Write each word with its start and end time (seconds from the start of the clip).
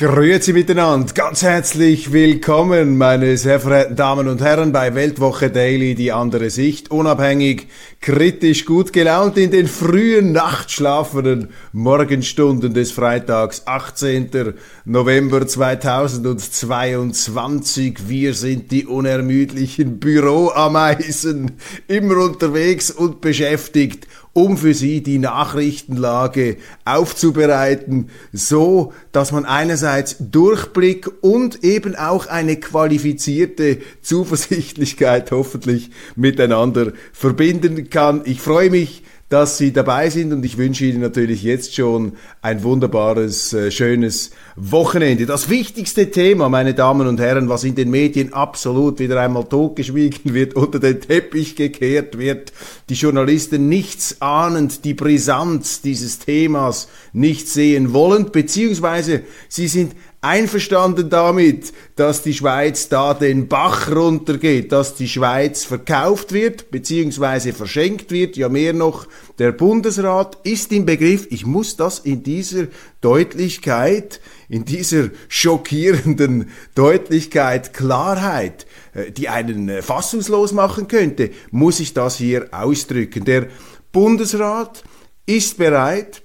Grüezi 0.00 0.52
miteinander, 0.54 1.12
ganz 1.12 1.42
herzlich 1.42 2.10
willkommen, 2.10 2.96
meine 2.96 3.36
sehr 3.36 3.60
verehrten 3.60 3.96
Damen 3.96 4.28
und 4.28 4.40
Herren, 4.40 4.72
bei 4.72 4.94
Weltwoche 4.94 5.50
Daily, 5.50 5.94
die 5.94 6.10
andere 6.10 6.48
Sicht, 6.48 6.90
unabhängig, 6.90 7.66
kritisch, 8.00 8.64
gut 8.64 8.94
gelaunt 8.94 9.36
in 9.36 9.50
den 9.50 9.66
frühen, 9.66 10.32
nachtschlafenden 10.32 11.50
Morgenstunden 11.74 12.72
des 12.72 12.92
Freitags, 12.92 13.66
18. 13.66 14.54
November 14.86 15.46
2022. 15.46 18.08
Wir 18.08 18.32
sind 18.32 18.70
die 18.70 18.86
unermüdlichen 18.86 20.00
Büroameisen, 20.00 21.58
immer 21.88 22.24
unterwegs 22.24 22.90
und 22.90 23.20
beschäftigt 23.20 24.06
um 24.32 24.56
für 24.56 24.74
Sie 24.74 25.02
die 25.02 25.18
Nachrichtenlage 25.18 26.56
aufzubereiten, 26.84 28.10
so 28.32 28.92
dass 29.12 29.32
man 29.32 29.44
einerseits 29.44 30.16
Durchblick 30.18 31.10
und 31.20 31.64
eben 31.64 31.96
auch 31.96 32.26
eine 32.26 32.56
qualifizierte 32.56 33.78
Zuversichtlichkeit 34.02 35.30
hoffentlich 35.30 35.90
miteinander 36.16 36.92
verbinden 37.12 37.90
kann. 37.90 38.22
Ich 38.24 38.40
freue 38.40 38.70
mich, 38.70 39.02
dass 39.30 39.58
Sie 39.58 39.72
dabei 39.72 40.10
sind 40.10 40.32
und 40.32 40.44
ich 40.44 40.58
wünsche 40.58 40.84
Ihnen 40.84 41.00
natürlich 41.00 41.44
jetzt 41.44 41.76
schon 41.76 42.14
ein 42.42 42.64
wunderbares, 42.64 43.52
äh, 43.52 43.70
schönes 43.70 44.32
Wochenende. 44.56 45.24
Das 45.24 45.48
wichtigste 45.48 46.10
Thema, 46.10 46.48
meine 46.48 46.74
Damen 46.74 47.06
und 47.06 47.20
Herren, 47.20 47.48
was 47.48 47.62
in 47.62 47.76
den 47.76 47.90
Medien 47.90 48.32
absolut 48.32 48.98
wieder 48.98 49.20
einmal 49.20 49.44
totgeschwiegen 49.44 50.34
wird, 50.34 50.54
unter 50.56 50.80
den 50.80 51.00
Teppich 51.00 51.54
gekehrt 51.54 52.18
wird, 52.18 52.52
die 52.88 52.94
Journalisten 52.94 53.68
nichts 53.68 54.20
ahnend, 54.20 54.84
die 54.84 54.94
Brisanz 54.94 55.80
dieses 55.80 56.18
Themas 56.18 56.88
nicht 57.12 57.48
sehen 57.48 57.92
wollen, 57.92 58.32
beziehungsweise 58.32 59.22
sie 59.48 59.68
sind 59.68 59.94
einverstanden 60.22 61.08
damit, 61.08 61.72
dass 61.96 62.22
die 62.22 62.34
Schweiz 62.34 62.90
da 62.90 63.14
den 63.14 63.48
Bach 63.48 63.90
runtergeht, 63.90 64.70
dass 64.70 64.94
die 64.94 65.08
Schweiz 65.08 65.64
verkauft 65.64 66.32
wird 66.32 66.70
bzw. 66.70 67.52
verschenkt 67.52 68.10
wird, 68.10 68.36
ja 68.36 68.50
mehr 68.50 68.74
noch, 68.74 69.06
der 69.38 69.52
Bundesrat 69.52 70.36
ist 70.42 70.72
im 70.72 70.84
Begriff, 70.84 71.26
ich 71.30 71.46
muss 71.46 71.76
das 71.76 72.00
in 72.00 72.22
dieser 72.22 72.66
Deutlichkeit, 73.00 74.20
in 74.50 74.66
dieser 74.66 75.08
schockierenden 75.28 76.50
Deutlichkeit, 76.74 77.72
Klarheit, 77.72 78.66
äh, 78.92 79.10
die 79.12 79.30
einen 79.30 79.70
äh, 79.70 79.80
fassungslos 79.80 80.52
machen 80.52 80.86
könnte, 80.86 81.30
muss 81.50 81.80
ich 81.80 81.94
das 81.94 82.16
hier 82.16 82.48
ausdrücken. 82.50 83.24
Der 83.24 83.46
Bundesrat 83.90 84.84
ist 85.24 85.56
bereit, 85.56 86.22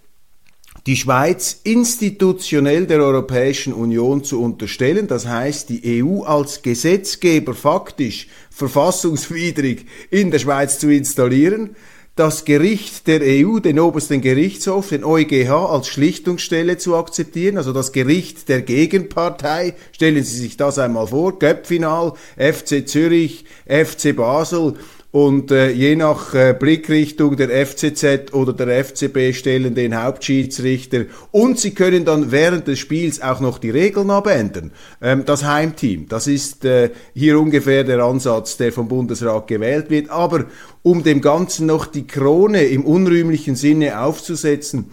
die 0.85 0.95
Schweiz 0.95 1.61
institutionell 1.63 2.85
der 2.85 3.01
Europäischen 3.01 3.73
Union 3.73 4.23
zu 4.23 4.41
unterstellen, 4.41 5.07
das 5.07 5.25
heißt 5.25 5.69
die 5.69 6.03
EU 6.03 6.21
als 6.23 6.61
Gesetzgeber 6.61 7.55
faktisch 7.55 8.27
verfassungswidrig 8.51 9.85
in 10.11 10.29
der 10.29 10.39
Schweiz 10.39 10.77
zu 10.77 10.89
installieren, 10.91 11.75
das 12.15 12.45
Gericht 12.45 13.07
der 13.07 13.19
EU, 13.21 13.59
den 13.59 13.77
obersten 13.77 14.21
Gerichtshof, 14.21 14.87
den 14.89 15.03
EuGH 15.03 15.49
als 15.49 15.87
Schlichtungsstelle 15.89 16.77
zu 16.77 16.95
akzeptieren, 16.95 17.57
also 17.57 17.73
das 17.73 17.91
Gericht 17.91 18.47
der 18.47 18.61
Gegenpartei. 18.61 19.73
Stellen 19.91 20.23
Sie 20.23 20.37
sich 20.37 20.55
das 20.55 20.79
einmal 20.79 21.07
vor, 21.07 21.37
Göppfinal, 21.39 22.13
FC 22.37 22.87
Zürich, 22.87 23.43
FC 23.65 24.15
Basel 24.15 24.75
und 25.15 25.49
äh, 25.49 25.71
je 25.71 25.95
nach 25.95 26.33
äh, 26.33 26.53
Blickrichtung 26.59 27.37
der 27.37 27.65
FCZ 27.65 28.33
oder 28.33 28.51
der 28.51 28.83
FCB 28.83 29.33
stellen 29.33 29.73
den 29.73 30.03
Hauptschiedsrichter 30.03 31.05
und 31.31 31.57
sie 31.57 31.73
können 31.73 32.03
dann 32.03 32.33
während 32.33 32.67
des 32.67 32.79
Spiels 32.79 33.21
auch 33.21 33.39
noch 33.39 33.57
die 33.57 33.69
Regeln 33.69 34.09
abändern. 34.09 34.73
Ähm, 35.01 35.23
das 35.23 35.45
Heimteam, 35.45 36.09
das 36.09 36.27
ist 36.27 36.65
äh, 36.65 36.89
hier 37.13 37.39
ungefähr 37.39 37.85
der 37.85 37.99
Ansatz, 38.03 38.57
der 38.57 38.73
vom 38.73 38.89
Bundesrat 38.89 39.47
gewählt 39.47 39.89
wird. 39.89 40.09
Aber 40.09 40.47
um 40.83 41.01
dem 41.01 41.21
Ganzen 41.21 41.67
noch 41.67 41.85
die 41.85 42.07
Krone 42.07 42.65
im 42.65 42.83
unrühmlichen 42.83 43.55
Sinne 43.55 44.01
aufzusetzen, 44.01 44.91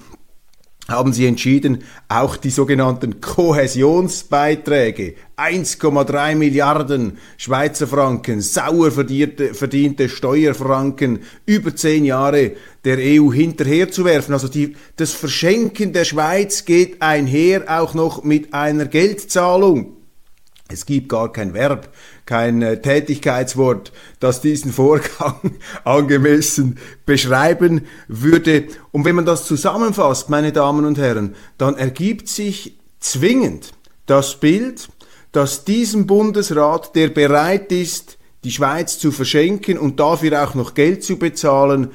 haben 0.88 1.12
sie 1.12 1.26
entschieden, 1.26 1.84
auch 2.08 2.36
die 2.36 2.50
sogenannten 2.50 3.20
Kohäsionsbeiträge, 3.20 5.14
1,3 5.36 6.34
Milliarden 6.34 7.18
Schweizer 7.36 7.86
Franken, 7.86 8.40
sauer 8.40 8.90
verdiente, 8.90 9.54
verdiente 9.54 10.08
Steuerfranken, 10.08 11.20
über 11.46 11.74
zehn 11.74 12.04
Jahre 12.04 12.52
der 12.84 12.98
EU 12.98 13.32
hinterherzuwerfen. 13.32 14.34
Also 14.34 14.48
die, 14.48 14.76
das 14.96 15.12
Verschenken 15.12 15.92
der 15.92 16.04
Schweiz 16.04 16.64
geht 16.64 17.00
einher 17.00 17.64
auch 17.68 17.94
noch 17.94 18.24
mit 18.24 18.52
einer 18.52 18.86
Geldzahlung. 18.86 20.01
Es 20.72 20.86
gibt 20.86 21.08
gar 21.08 21.30
kein 21.30 21.54
Verb, 21.54 21.88
kein 22.24 22.62
äh, 22.62 22.80
Tätigkeitswort, 22.80 23.92
das 24.20 24.40
diesen 24.40 24.72
Vorgang 24.72 25.58
angemessen 25.84 26.78
beschreiben 27.04 27.86
würde. 28.08 28.64
Und 28.90 29.04
wenn 29.04 29.16
man 29.16 29.26
das 29.26 29.44
zusammenfasst, 29.44 30.30
meine 30.30 30.52
Damen 30.52 30.84
und 30.86 30.98
Herren, 30.98 31.34
dann 31.58 31.76
ergibt 31.76 32.28
sich 32.28 32.78
zwingend 33.00 33.72
das 34.06 34.40
Bild, 34.40 34.88
dass 35.32 35.64
diesem 35.64 36.06
Bundesrat, 36.06 36.94
der 36.94 37.08
bereit 37.08 37.70
ist, 37.72 38.18
die 38.44 38.50
Schweiz 38.50 38.98
zu 38.98 39.12
verschenken 39.12 39.78
und 39.78 40.00
dafür 40.00 40.42
auch 40.42 40.54
noch 40.54 40.74
Geld 40.74 41.04
zu 41.04 41.18
bezahlen, 41.18 41.90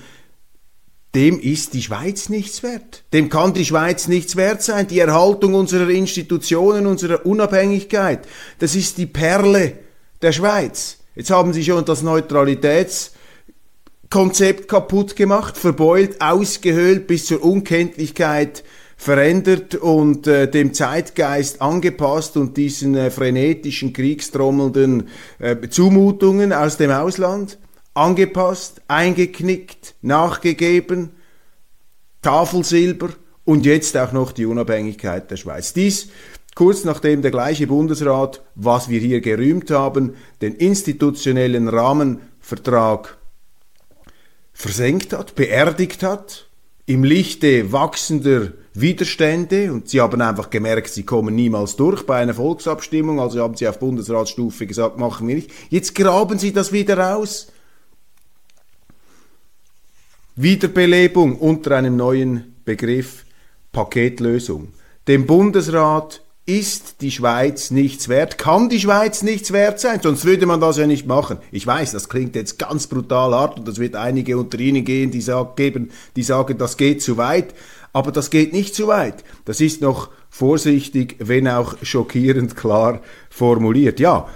dem 1.18 1.40
ist 1.40 1.74
die 1.74 1.82
Schweiz 1.82 2.30
nichts 2.30 2.62
wert. 2.62 3.04
Dem 3.12 3.30
kann 3.30 3.56
die 3.56 3.66
Schweiz 3.66 4.08
nichts 4.08 4.36
wert 4.36 4.62
sein. 4.62 4.86
Die 4.86 5.00
Erhaltung 5.00 5.56
unserer 5.56 5.90
Institutionen, 5.90 6.86
unserer 6.86 7.26
Unabhängigkeit, 7.26 8.20
das 8.60 8.76
ist 8.76 9.00
die 9.00 9.08
Perle 9.08 9.80
der 10.22 10.32
Schweiz. 10.32 11.00
Jetzt 11.16 11.32
haben 11.32 11.54
sie 11.54 11.64
schon 11.64 11.86
das 11.86 12.04
Neutralitätskonzept 12.04 14.68
kaputt 14.68 15.16
gemacht, 15.16 15.58
verbeult, 15.58 16.22
ausgehöhlt 16.22 17.08
bis 17.08 17.26
zur 17.26 17.44
Unkenntlichkeit 17.44 18.64
verändert 18.96 19.74
und 19.74 20.28
äh, 20.28 20.48
dem 20.48 20.76
Zeitgeist 20.76 21.64
angepasst 21.64 22.38
und 22.38 22.58
diesen 22.58 22.94
äh, 22.94 23.10
frenetischen, 23.10 23.92
kriegstrommelnden 23.92 25.08
äh, 25.40 25.68
Zumutungen 25.68 26.54
aus 26.54 26.78
dem 26.78 26.92
Ausland 26.92 27.58
angepasst, 27.98 28.82
eingeknickt, 28.88 29.96
nachgegeben, 30.02 31.12
Tafelsilber 32.22 33.10
und 33.46 33.66
jetzt 33.66 33.98
auch 33.98 34.12
noch 34.12 34.32
die 34.32 34.46
Unabhängigkeit 34.46 35.30
der 35.32 35.38
Schweiz. 35.38 35.74
Dies 35.74 36.10
kurz 36.56 36.84
nachdem 36.84 37.22
der 37.22 37.32
gleiche 37.32 37.68
Bundesrat, 37.68 38.42
was 38.56 38.90
wir 38.90 39.00
hier 39.00 39.22
gerühmt 39.22 39.70
haben, 39.70 40.16
den 40.42 40.56
institutionellen 40.56 41.68
Rahmenvertrag 41.68 43.18
versenkt 44.54 45.14
hat, 45.14 45.36
beerdigt 45.36 46.02
hat, 46.02 46.48
im 46.88 47.04
Lichte 47.04 47.72
wachsender 47.72 48.54
Widerstände 48.74 49.72
und 49.72 49.90
sie 49.90 50.02
haben 50.02 50.22
einfach 50.22 50.50
gemerkt, 50.50 50.90
sie 50.90 51.04
kommen 51.04 51.36
niemals 51.36 51.76
durch 51.76 52.06
bei 52.06 52.18
einer 52.18 52.34
Volksabstimmung, 52.34 53.20
also 53.20 53.42
haben 53.42 53.56
sie 53.56 53.68
auf 53.68 53.80
Bundesratsstufe 53.80 54.66
gesagt, 54.66 54.98
machen 54.98 55.28
wir 55.28 55.36
nicht. 55.36 55.52
Jetzt 55.70 55.94
graben 55.96 56.40
sie 56.40 56.54
das 56.54 56.72
wieder 56.72 56.98
raus 56.98 57.48
Wiederbelebung 60.40 61.36
unter 61.36 61.76
einem 61.76 61.96
neuen 61.96 62.58
Begriff 62.64 63.26
Paketlösung. 63.72 64.68
Dem 65.08 65.26
Bundesrat 65.26 66.22
ist 66.46 67.02
die 67.02 67.10
Schweiz 67.10 67.72
nichts 67.72 68.08
wert, 68.08 68.38
kann 68.38 68.70
die 68.70 68.80
Schweiz 68.80 69.24
nichts 69.24 69.52
wert 69.52 69.80
sein, 69.80 70.00
sonst 70.00 70.26
würde 70.26 70.46
man 70.46 70.62
das 70.62 70.78
ja 70.78 70.86
nicht 70.86 71.08
machen. 71.08 71.40
Ich 71.52 71.66
weiß, 71.66 71.92
das 71.92 72.08
klingt 72.08 72.36
jetzt 72.36 72.60
ganz 72.60 72.86
brutal 72.86 73.34
hart 73.34 73.58
und 73.58 73.68
das 73.68 73.80
wird 73.80 73.96
einige 73.96 74.38
unter 74.38 74.60
Ihnen 74.60 74.86
gehen, 74.86 75.10
die, 75.10 75.22
sag, 75.22 75.56
geben, 75.56 75.90
die 76.16 76.22
sagen, 76.22 76.60
das 76.60 76.78
geht 76.78 77.02
zu 77.02 77.18
weit, 77.18 77.56
aber 77.92 78.12
das 78.12 78.30
geht 78.30 78.54
nicht 78.54 78.76
zu 78.76 78.86
weit. 78.86 79.24
Das 79.46 79.60
ist 79.60 79.82
noch 79.82 80.12
vorsichtig, 80.30 81.16
wenn 81.18 81.48
auch 81.48 81.78
schockierend 81.82 82.56
klar 82.56 83.02
formuliert. 83.32 84.00
Ja, 84.00 84.30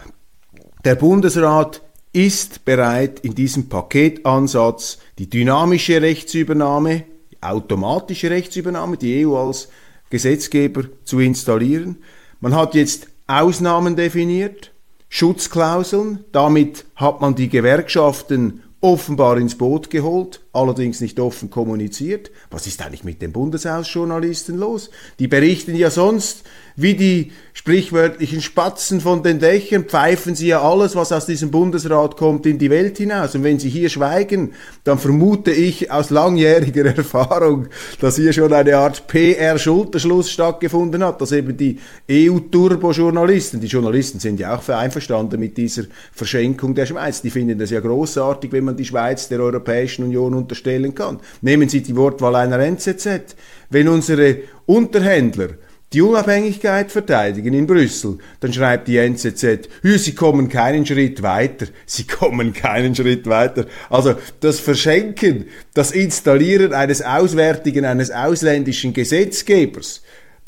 der 0.83 0.95
Bundesrat 0.95 1.83
ist 2.13 2.65
bereit, 2.65 3.21
in 3.21 3.35
diesem 3.35 3.69
Paketansatz 3.69 4.99
die 5.17 5.29
dynamische 5.29 6.01
Rechtsübernahme, 6.01 7.05
die 7.31 7.41
automatische 7.41 8.29
Rechtsübernahme, 8.29 8.97
die 8.97 9.25
EU 9.25 9.35
als 9.37 9.69
Gesetzgeber 10.09 10.83
zu 11.05 11.19
installieren. 11.19 11.97
Man 12.41 12.55
hat 12.55 12.75
jetzt 12.75 13.07
Ausnahmen 13.27 13.95
definiert, 13.95 14.71
Schutzklauseln, 15.07 16.25
damit 16.31 16.85
hat 16.95 17.21
man 17.21 17.35
die 17.35 17.49
Gewerkschaften 17.49 18.63
offenbar 18.81 19.37
ins 19.37 19.57
Boot 19.57 19.89
geholt, 19.89 20.41
allerdings 20.53 21.01
nicht 21.01 21.19
offen 21.19 21.49
kommuniziert. 21.49 22.31
Was 22.49 22.65
ist 22.67 22.81
eigentlich 22.81 23.03
mit 23.03 23.21
den 23.21 23.31
Bundeshausjournalisten 23.31 24.57
los? 24.57 24.89
Die 25.19 25.27
berichten 25.27 25.75
ja 25.75 25.91
sonst 25.91 26.43
wie 26.75 26.95
die 26.95 27.31
sprichwörtlichen 27.53 28.41
Spatzen 28.41 29.01
von 29.01 29.23
den 29.23 29.39
Dächern, 29.39 29.83
pfeifen 29.83 30.35
sie 30.35 30.47
ja 30.47 30.61
alles, 30.61 30.95
was 30.95 31.11
aus 31.11 31.25
diesem 31.25 31.51
Bundesrat 31.51 32.17
kommt, 32.17 32.45
in 32.45 32.57
die 32.57 32.69
Welt 32.69 32.97
hinaus. 32.97 33.35
Und 33.35 33.43
wenn 33.43 33.59
sie 33.59 33.69
hier 33.69 33.89
schweigen, 33.89 34.53
dann 34.83 34.97
vermute 34.97 35.51
ich 35.51 35.91
aus 35.91 36.09
langjähriger 36.09 36.85
Erfahrung, 36.97 37.67
dass 37.99 38.15
hier 38.15 38.33
schon 38.33 38.53
eine 38.53 38.77
Art 38.77 39.07
PR-Schulterschluss 39.07 40.31
stattgefunden 40.31 41.03
hat, 41.03 41.21
dass 41.21 41.33
eben 41.33 41.55
die 41.55 41.77
EU-Turbo-Journalisten, 42.09 43.59
die 43.59 43.67
Journalisten 43.67 44.19
sind 44.19 44.39
ja 44.39 44.55
auch 44.55 44.67
einverstanden 44.69 45.39
mit 45.39 45.57
dieser 45.57 45.83
Verschenkung 46.13 46.73
der 46.73 46.85
Schweiz, 46.85 47.21
die 47.21 47.29
finden 47.29 47.59
das 47.59 47.69
ja 47.69 47.79
großartig, 47.79 48.51
wenn 48.51 48.63
man 48.63 48.77
die 48.77 48.85
Schweiz 48.85 49.27
der 49.27 49.39
Europäischen 49.39 50.05
Union 50.05 50.33
unterstellen 50.33 50.95
kann. 50.95 51.19
Nehmen 51.41 51.69
Sie 51.69 51.81
die 51.81 51.95
Wortwahl 51.95 52.35
einer 52.35 52.59
NZZ. 52.59 53.35
Wenn 53.69 53.87
unsere 53.87 54.37
Unterhändler 54.65 55.49
die 55.93 56.01
Unabhängigkeit 56.01 56.91
verteidigen 56.91 57.53
in 57.53 57.67
Brüssel, 57.67 58.17
dann 58.39 58.53
schreibt 58.53 58.87
die 58.87 58.97
NZZ, 58.97 59.67
sie 59.83 60.15
kommen 60.15 60.47
keinen 60.47 60.85
Schritt 60.85 61.21
weiter. 61.21 61.67
Sie 61.85 62.05
kommen 62.05 62.53
keinen 62.53 62.95
Schritt 62.95 63.27
weiter. 63.27 63.65
Also 63.89 64.15
das 64.39 64.59
Verschenken, 64.59 65.47
das 65.73 65.91
Installieren 65.91 66.73
eines 66.73 67.01
auswärtigen, 67.01 67.83
eines 67.83 68.11
ausländischen 68.11 68.93
Gesetzgebers, 68.93 70.01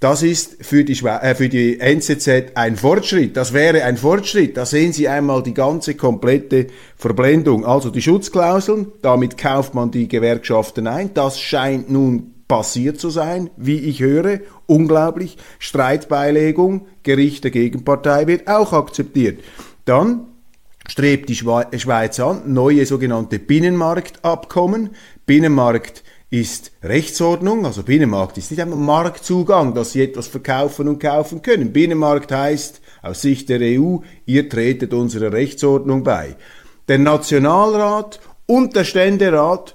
das 0.04 0.22
ist 0.22 0.58
für 0.66 0.84
die, 0.84 1.02
äh, 1.06 1.34
für 1.34 1.48
die 1.48 1.80
NZZ 1.80 2.56
ein 2.56 2.76
Fortschritt. 2.76 3.38
Das 3.38 3.54
wäre 3.54 3.84
ein 3.84 3.96
Fortschritt. 3.96 4.58
Da 4.58 4.66
sehen 4.66 4.92
Sie 4.92 5.08
einmal 5.08 5.42
die 5.44 5.54
ganze 5.54 5.96
komplette 5.96 6.68
Verblendung. 6.98 7.66
Also 7.66 7.90
die 7.90 8.02
Schutzklauseln, 8.02 8.88
damit 9.02 9.38
kauft 9.38 9.74
man 9.74 9.92
die 9.92 10.10
Gewerkschaften 10.10 10.88
ein. 10.88 11.14
Das 11.14 11.40
scheint 11.40 11.90
nun 11.90 12.33
passiert 12.54 13.00
zu 13.00 13.10
sein, 13.10 13.50
wie 13.58 13.80
ich 13.80 14.00
höre. 14.00 14.42
Unglaublich. 14.68 15.38
Streitbeilegung, 15.58 16.86
Gericht 17.02 17.44
der 17.46 17.50
Gegenpartei 17.50 18.28
wird 18.28 18.48
auch 18.48 18.74
akzeptiert. 18.74 19.44
Dann 19.86 20.28
strebt 20.88 21.30
die 21.30 21.36
Schweiz 21.36 22.20
an, 22.20 22.54
neue 22.54 22.86
sogenannte 22.86 23.40
Binnenmarktabkommen. 23.40 24.92
Binnenmarkt 25.26 26.04
ist 26.30 26.74
Rechtsordnung, 26.84 27.66
also 27.66 27.82
Binnenmarkt 27.82 28.38
ist 28.38 28.52
nicht 28.52 28.62
einmal 28.62 28.78
Marktzugang, 28.78 29.74
dass 29.74 29.94
Sie 29.94 30.04
etwas 30.04 30.28
verkaufen 30.28 30.88
und 30.88 31.00
kaufen 31.00 31.42
können. 31.42 31.74
Binnenmarkt 31.74 32.32
heißt 32.32 32.82
aus 33.02 33.24
Sicht 33.24 33.50
der 33.50 33.62
EU, 33.62 33.98
ihr 34.28 34.48
tretet 34.48 34.94
unserer 34.94 35.34
Rechtsordnung 35.34 36.04
bei. 36.04 36.36
Der 36.88 37.00
Nationalrat 37.00 38.20
und 38.46 38.76
der 38.76 38.84
Ständerat 38.84 39.74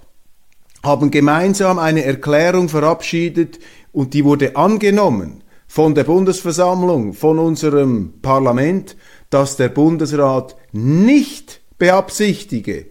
haben 0.82 1.10
gemeinsam 1.10 1.78
eine 1.78 2.04
Erklärung 2.04 2.69
verabschiedet 2.69 3.58
und 3.92 4.14
die 4.14 4.25
wurde 4.25 4.56
angenommen 4.56 5.42
von 5.66 5.94
der 5.94 6.04
Bundesversammlung, 6.04 7.12
von 7.12 7.38
unserem 7.38 8.14
Parlament, 8.22 8.96
dass 9.30 9.56
der 9.56 9.69
Bundesrat 9.69 10.56
nicht 10.72 11.60
beabsichtige, 11.78 12.86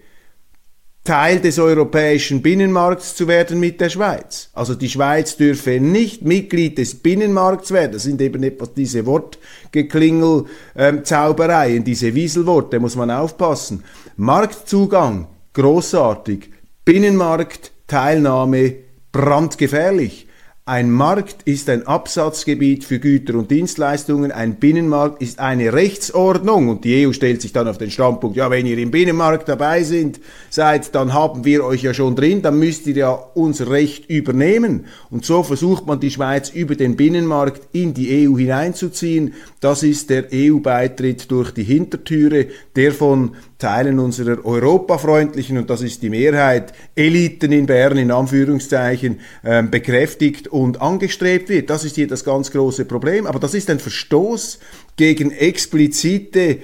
Teil 1.07 1.39
des 1.39 1.57
europäischen 1.57 2.41
Binnenmarkts 2.41 3.15
zu 3.15 3.29
werden 3.29 3.61
mit 3.61 3.79
der 3.79 3.89
Schweiz. 3.89 4.49
Also 4.51 4.75
die 4.75 4.89
Schweiz 4.89 5.37
dürfe 5.37 5.79
nicht 5.79 6.23
Mitglied 6.23 6.77
des 6.77 6.95
Binnenmarkts 6.95 7.71
werden. 7.71 7.93
Das 7.93 8.03
sind 8.03 8.21
eben 8.21 8.43
etwas 8.43 8.73
diese 8.73 9.05
Wortgeklingel-Zaubereien, 9.05 11.77
ähm, 11.77 11.85
diese 11.85 12.13
Wieselworte, 12.13 12.81
muss 12.81 12.97
man 12.97 13.09
aufpassen. 13.09 13.85
Marktzugang, 14.17 15.27
großartig. 15.53 16.49
Binnenmarkt, 16.83 17.71
Teilnahme 17.87 18.75
brandgefährlich. 19.11 20.26
Ein 20.69 20.91
Markt 20.91 21.43
ist 21.45 21.69
ein 21.69 21.87
Absatzgebiet 21.87 22.83
für 22.83 22.99
Güter 22.99 23.35
und 23.35 23.49
Dienstleistungen, 23.49 24.33
ein 24.33 24.55
Binnenmarkt 24.55 25.21
ist 25.21 25.39
eine 25.39 25.71
Rechtsordnung 25.71 26.67
und 26.67 26.83
die 26.83 27.07
EU 27.07 27.13
stellt 27.13 27.41
sich 27.41 27.53
dann 27.53 27.69
auf 27.69 27.77
den 27.77 27.89
Standpunkt, 27.89 28.35
ja, 28.35 28.51
wenn 28.51 28.65
ihr 28.65 28.77
im 28.77 28.91
Binnenmarkt 28.91 29.47
dabei 29.47 29.83
sind, 29.83 30.19
seid, 30.49 30.93
dann 30.93 31.13
haben 31.13 31.45
wir 31.45 31.63
euch 31.63 31.83
ja 31.83 31.93
schon 31.93 32.17
drin, 32.17 32.41
dann 32.41 32.59
müsst 32.59 32.85
ihr 32.85 32.97
ja 32.97 33.11
unser 33.11 33.69
Recht 33.69 34.09
übernehmen. 34.09 34.87
Und 35.09 35.23
so 35.23 35.41
versucht 35.41 35.87
man 35.87 36.01
die 36.01 36.11
Schweiz 36.11 36.49
über 36.49 36.75
den 36.75 36.97
Binnenmarkt 36.97 37.69
in 37.71 37.93
die 37.93 38.27
EU 38.27 38.35
hineinzuziehen. 38.35 39.35
Das 39.61 39.83
ist 39.83 40.09
der 40.09 40.25
EU-Beitritt 40.33 41.31
durch 41.31 41.51
die 41.51 41.63
Hintertüre, 41.63 42.47
der 42.75 42.91
von 42.91 43.37
Teilen 43.57 43.97
unserer 43.99 44.45
europafreundlichen, 44.45 45.57
und 45.57 45.69
das 45.69 45.81
ist 45.81 46.03
die 46.03 46.11
Mehrheit, 46.11 46.73
Eliten 46.93 47.51
in 47.51 47.65
Bern 47.65 47.97
in 47.97 48.11
Anführungszeichen, 48.11 49.19
äh, 49.41 49.63
bekräftigt 49.63 50.51
und 50.63 50.81
angestrebt 50.81 51.49
wird. 51.49 51.69
Das 51.69 51.83
ist 51.83 51.95
hier 51.95 52.07
das 52.07 52.23
ganz 52.23 52.51
große 52.51 52.85
Problem. 52.85 53.25
Aber 53.25 53.39
das 53.39 53.53
ist 53.53 53.69
ein 53.69 53.79
Verstoß 53.79 54.59
gegen 54.95 55.31
explizite 55.31 56.59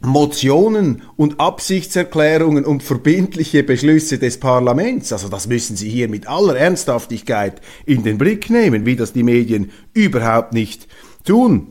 Motionen 0.00 1.02
und 1.16 1.40
Absichtserklärungen 1.40 2.64
und 2.64 2.82
verbindliche 2.82 3.62
Beschlüsse 3.62 4.18
des 4.18 4.38
Parlaments. 4.38 5.12
Also 5.12 5.28
das 5.28 5.46
müssen 5.46 5.76
Sie 5.76 5.88
hier 5.88 6.08
mit 6.08 6.26
aller 6.26 6.56
Ernsthaftigkeit 6.56 7.60
in 7.86 8.02
den 8.02 8.18
Blick 8.18 8.50
nehmen, 8.50 8.86
wie 8.86 8.96
das 8.96 9.12
die 9.12 9.22
Medien 9.22 9.70
überhaupt 9.92 10.52
nicht 10.52 10.88
tun. 11.24 11.68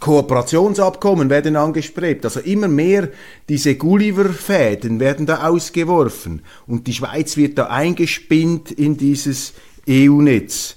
Kooperationsabkommen 0.00 1.30
werden 1.30 1.56
angestrebt, 1.56 2.24
also 2.24 2.40
immer 2.40 2.68
mehr 2.68 3.08
diese 3.48 3.76
Gulliver-Fäden 3.76 5.00
werden 5.00 5.24
da 5.24 5.48
ausgeworfen 5.48 6.42
und 6.66 6.88
die 6.88 6.92
Schweiz 6.92 7.36
wird 7.36 7.56
da 7.56 7.68
eingespinnt 7.68 8.70
in 8.72 8.96
dieses 8.96 9.54
EU-Netz. 9.88 10.76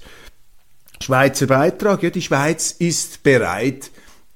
Schweizer 1.00 1.46
Beitrag, 1.46 2.02
ja, 2.02 2.10
die 2.10 2.22
Schweiz 2.22 2.72
ist 2.72 3.22
bereit, 3.22 3.90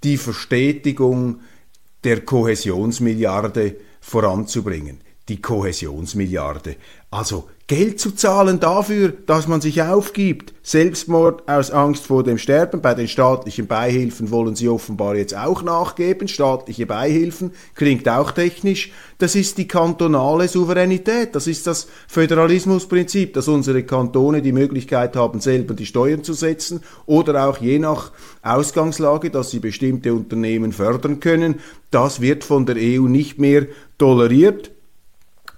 die 0.05 0.17
Verstetigung 0.17 1.41
der 2.05 2.25
Kohäsionsmilliarde 2.25 3.76
voranzubringen. 4.00 5.00
Die 5.29 5.41
Kohäsionsmilliarde. 5.41 6.76
Also 7.11 7.49
Geld 7.73 7.99
zu 7.99 8.11
zahlen 8.11 8.61
dafür, 8.61 9.14
dass 9.25 9.49
man 9.49 9.62
sich 9.62 9.81
aufgibt. 9.81 10.52
Selbstmord 10.62 11.49
aus 11.49 11.71
Angst 11.71 12.05
vor 12.05 12.23
dem 12.23 12.37
Sterben. 12.37 12.83
Bei 12.83 12.93
den 12.93 13.09
staatlichen 13.09 13.67
Beihilfen 13.67 14.31
wollen 14.31 14.55
sie 14.55 14.69
offenbar 14.69 15.17
jetzt 15.17 15.35
auch 15.35 15.62
nachgeben. 15.62 16.29
Staatliche 16.29 16.85
Beihilfen 16.85 17.52
klingt 17.75 18.07
auch 18.11 18.33
technisch. 18.33 18.93
Das 19.17 19.35
ist 19.35 19.57
die 19.57 19.67
kantonale 19.67 20.49
Souveränität. 20.49 21.35
Das 21.35 21.47
ist 21.47 21.67
das 21.67 21.88
Föderalismusprinzip, 22.09 23.33
dass 23.33 23.49
unsere 23.49 23.85
Kantone 23.85 24.43
die 24.43 24.52
Möglichkeit 24.52 25.17
haben, 25.17 25.41
selber 25.41 25.73
die 25.73 25.87
Steuern 25.87 26.23
zu 26.25 26.35
setzen 26.35 26.83
oder 27.07 27.49
auch 27.49 27.57
je 27.57 27.79
nach 27.79 28.12
Ausgangslage, 28.43 29.31
dass 29.31 29.50
sie 29.50 29.61
bestimmte 29.61 30.12
Unternehmen 30.12 30.73
fördern 30.73 31.21
können. 31.21 31.61
Das 31.91 32.21
wird 32.21 32.45
von 32.45 32.67
der 32.67 32.76
EU 32.76 33.09
nicht 33.09 33.38
mehr 33.38 33.67
toleriert. 33.97 34.73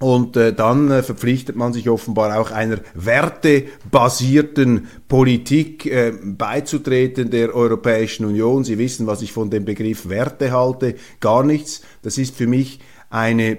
Und 0.00 0.36
äh, 0.36 0.52
dann 0.52 0.90
äh, 0.90 1.02
verpflichtet 1.02 1.56
man 1.56 1.72
sich 1.72 1.88
offenbar 1.88 2.38
auch 2.38 2.50
einer 2.50 2.78
wertebasierten 2.94 4.88
Politik 5.08 5.86
äh, 5.86 6.12
beizutreten 6.22 7.30
der 7.30 7.54
Europäischen 7.54 8.26
Union. 8.26 8.64
Sie 8.64 8.78
wissen, 8.78 9.06
was 9.06 9.22
ich 9.22 9.32
von 9.32 9.50
dem 9.50 9.64
Begriff 9.64 10.08
Werte 10.08 10.52
halte. 10.52 10.96
Gar 11.20 11.44
nichts. 11.44 11.82
Das 12.02 12.18
ist 12.18 12.36
für 12.36 12.46
mich 12.46 12.80
eine 13.08 13.58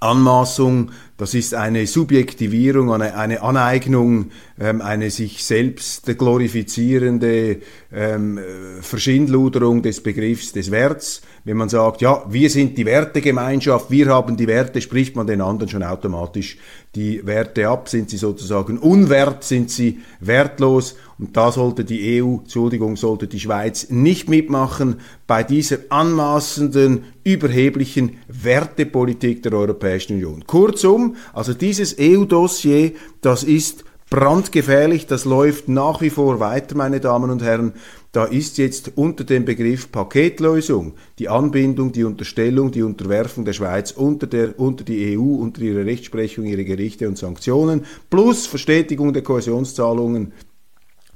Anmaßung, 0.00 0.92
das 1.18 1.34
ist 1.34 1.54
eine 1.54 1.86
Subjektivierung, 1.86 2.90
eine, 2.90 3.16
eine 3.16 3.42
Aneignung, 3.42 4.30
ähm, 4.60 4.82
eine 4.82 5.10
sich 5.10 5.42
selbst 5.42 6.06
glorifizierende 6.18 7.60
ähm, 7.90 8.38
Verschindluderung 8.82 9.82
des 9.82 10.02
Begriffs 10.02 10.52
des 10.52 10.70
Werts. 10.70 11.22
Wenn 11.44 11.56
man 11.56 11.70
sagt, 11.70 12.02
ja, 12.02 12.22
wir 12.28 12.50
sind 12.50 12.76
die 12.76 12.84
Wertegemeinschaft, 12.84 13.90
wir 13.90 14.06
haben 14.08 14.36
die 14.36 14.46
Werte, 14.46 14.82
spricht 14.82 15.16
man 15.16 15.26
den 15.26 15.40
anderen 15.40 15.70
schon 15.70 15.82
automatisch 15.82 16.58
die 16.94 17.24
Werte 17.26 17.68
ab, 17.68 17.88
sind 17.88 18.10
sie 18.10 18.18
sozusagen 18.18 18.76
unwert, 18.76 19.44
sind 19.44 19.70
sie 19.70 20.00
wertlos 20.20 20.96
und 21.18 21.36
da 21.36 21.52
sollte 21.52 21.84
die 21.84 22.22
EU, 22.22 22.38
Entschuldigung, 22.38 22.96
sollte 22.96 23.28
die 23.28 23.40
Schweiz 23.40 23.88
nicht 23.90 24.28
mitmachen 24.28 24.96
bei 25.26 25.42
dieser 25.42 25.78
anmaßenden, 25.88 27.04
überheblichen 27.24 28.18
Wertepolitik 28.28 29.42
der 29.42 29.52
Europäischen 29.52 30.14
Union. 30.14 30.44
Kurzum, 30.46 31.16
also 31.32 31.54
dieses 31.54 31.96
EU-Dossier, 31.98 32.92
das 33.20 33.44
ist 33.44 33.84
brandgefährlich, 34.10 35.06
das 35.06 35.24
läuft 35.24 35.68
nach 35.68 36.00
wie 36.00 36.10
vor 36.10 36.40
weiter, 36.40 36.76
meine 36.76 36.98
Damen 36.98 37.30
und 37.30 37.42
Herren. 37.42 37.74
Da 38.10 38.24
ist 38.24 38.58
jetzt 38.58 38.90
unter 38.96 39.22
dem 39.22 39.44
Begriff 39.44 39.92
Paketlösung 39.92 40.94
die 41.20 41.28
Anbindung, 41.28 41.92
die 41.92 42.02
Unterstellung, 42.02 42.72
die 42.72 42.82
Unterwerfung 42.82 43.44
der 43.44 43.52
Schweiz 43.52 43.92
unter, 43.92 44.26
der, 44.26 44.58
unter 44.58 44.82
die 44.82 45.16
EU, 45.16 45.36
unter 45.36 45.62
ihre 45.62 45.86
Rechtsprechung, 45.86 46.44
ihre 46.44 46.64
Gerichte 46.64 47.06
und 47.06 47.18
Sanktionen 47.18 47.86
plus 48.10 48.46
Verstetigung 48.46 49.12
der 49.12 49.22
Kohäsionszahlungen 49.22 50.32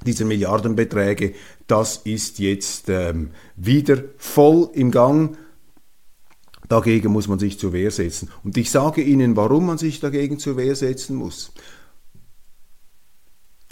dieser 0.05 0.25
Milliardenbeträge, 0.25 1.33
das 1.67 1.97
ist 1.97 2.39
jetzt 2.39 2.89
ähm, 2.89 3.31
wieder 3.57 4.03
voll 4.17 4.69
im 4.73 4.91
Gang. 4.91 5.37
Dagegen 6.69 7.11
muss 7.11 7.27
man 7.27 7.39
sich 7.39 7.59
zur 7.59 7.73
Wehr 7.73 7.91
setzen. 7.91 8.29
Und 8.43 8.55
ich 8.57 8.71
sage 8.71 9.01
Ihnen, 9.01 9.35
warum 9.35 9.65
man 9.65 9.77
sich 9.77 9.99
dagegen 9.99 10.39
zur 10.39 10.57
Wehr 10.57 10.75
setzen 10.75 11.15
muss 11.15 11.51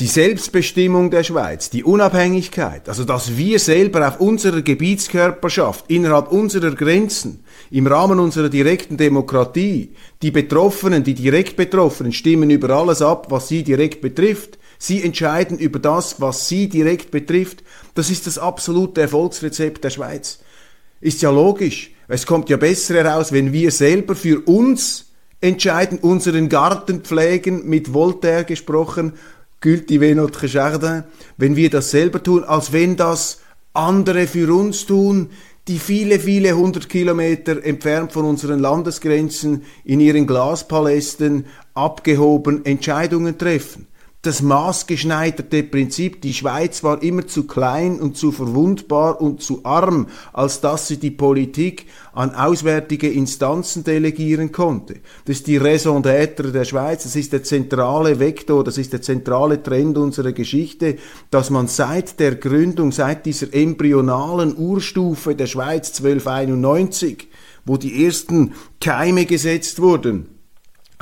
die 0.04 0.08
Selbstbestimmung 0.08 1.12
der 1.12 1.24
Schweiz, 1.24 1.70
die 1.70 1.86
Unabhängigkeit, 1.86 2.90
also 2.90 3.06
dass 3.06 3.38
wir 3.38 3.58
selber 3.58 4.06
auf 4.06 4.20
unserer 4.20 4.62
Gebietskörperschaft, 4.62 5.86
innerhalb 5.88 6.30
unserer 6.30 6.72
Grenzen, 6.72 7.46
im 7.72 7.88
Rahmen 7.88 8.20
unserer 8.20 8.50
direkten 8.50 8.98
Demokratie, 8.98 9.92
die 10.22 10.32
Betroffenen, 10.32 11.06
die 11.06 11.14
direkt 11.14 11.56
Betroffenen 11.56 12.12
stimmen 12.12 12.50
über 12.50 12.72
alles 12.72 13.02
ab, 13.02 13.28
was 13.30 13.48
sie 13.48 13.64
direkt 13.64 14.02
betrifft. 14.02 14.60
Sie 14.78 15.02
entscheiden 15.02 15.58
über 15.58 15.80
das, 15.80 16.20
was 16.20 16.50
sie 16.50 16.68
direkt 16.68 17.10
betrifft. 17.10 17.64
Das 17.96 18.10
ist 18.10 18.28
das 18.28 18.38
absolute 18.38 19.00
Erfolgsrezept 19.00 19.86
der 19.86 19.90
Schweiz. 19.90 20.40
Ist 21.00 21.22
ja 21.22 21.30
logisch. 21.30 21.92
Es 22.10 22.26
kommt 22.26 22.50
ja 22.50 22.58
besser 22.58 22.96
heraus, 22.96 23.32
wenn 23.32 23.54
wir 23.54 23.72
selber 23.72 24.16
für 24.18 24.42
uns 24.42 25.14
entscheiden, 25.44 26.00
unseren 26.00 26.48
Garten 26.48 27.02
pflegen, 27.02 27.68
mit 27.68 27.94
Voltaire 27.94 28.46
gesprochen, 28.46 29.14
cultiver 29.64 30.14
notre 30.14 30.48
jardin, 30.48 31.04
wenn 31.38 31.56
wir 31.56 31.70
das 31.70 31.90
selber 31.90 32.22
tun, 32.22 32.44
als 32.44 32.74
wenn 32.74 32.98
das 32.98 33.40
andere 33.74 34.28
für 34.28 34.54
uns 34.54 34.86
tun, 34.86 35.30
die 35.70 35.80
viele, 35.80 36.20
viele 36.20 36.58
hundert 36.58 36.90
Kilometer 36.90 37.64
entfernt 37.64 38.12
von 38.12 38.26
unseren 38.26 38.60
Landesgrenzen 38.60 39.64
in 39.86 40.02
ihren 40.02 40.28
Glaspalästen 40.28 41.46
abgehoben 41.74 42.66
Entscheidungen 42.66 43.38
treffen 43.38 43.88
das 44.24 44.42
maßgeschneiderte 44.42 45.64
Prinzip, 45.64 46.22
die 46.22 46.34
Schweiz 46.34 46.82
war 46.82 47.04
immer 47.04 47.28
zu 47.28 47.46
klein 47.46 48.00
und 48.00 48.16
zu 48.16 48.32
verwundbar 48.32 49.20
und 49.20 49.42
zu 49.42 49.66
arm, 49.66 50.08
als 50.32 50.62
dass 50.62 50.88
sie 50.88 50.96
die 50.96 51.12
Politik 51.12 51.88
an 52.14 52.34
auswärtige 52.34 53.10
Instanzen 53.10 53.84
delegieren 53.84 54.54
konnte. 54.54 54.96
Das 55.26 55.38
ist 55.38 55.48
die 55.48 55.58
Raison 55.58 56.02
d'être 56.02 56.52
der 56.52 56.64
Schweiz, 56.64 57.04
das 57.04 57.18
ist 57.18 57.34
der 57.34 57.44
zentrale 57.44 58.18
Vektor, 58.18 58.64
das 58.64 58.78
ist 58.78 58.94
der 58.94 59.02
zentrale 59.02 59.62
Trend 59.62 59.98
unserer 59.98 60.32
Geschichte, 60.32 60.96
dass 61.30 61.50
man 61.50 61.68
seit 61.68 62.18
der 62.22 62.36
Gründung, 62.36 62.94
seit 62.94 63.26
dieser 63.26 63.54
embryonalen 63.54 64.56
Urstufe 64.58 65.36
der 65.36 65.48
Schweiz 65.48 66.00
1291, 66.00 67.28
wo 67.66 67.76
die 67.76 68.06
ersten 68.06 68.54
Keime 68.80 69.26
gesetzt 69.26 69.82
wurden, 69.82 70.33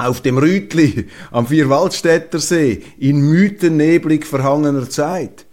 auf 0.07 0.21
dem 0.21 0.37
Rütli 0.37 1.07
am 1.31 1.47
Vierwaldstätter 1.47 2.39
See 2.39 2.83
in 2.97 3.21
mythenneblig 3.21 4.25
verhangener 4.25 4.89
Zeit. 4.89 5.45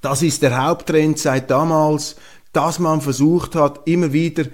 Das 0.00 0.22
ist 0.22 0.42
der 0.42 0.64
Haupttrend 0.64 1.18
seit 1.18 1.50
damals, 1.50 2.16
dass 2.52 2.78
man 2.78 3.00
versucht 3.00 3.54
hat, 3.54 3.86
immer 3.86 4.12
wieder 4.12 4.44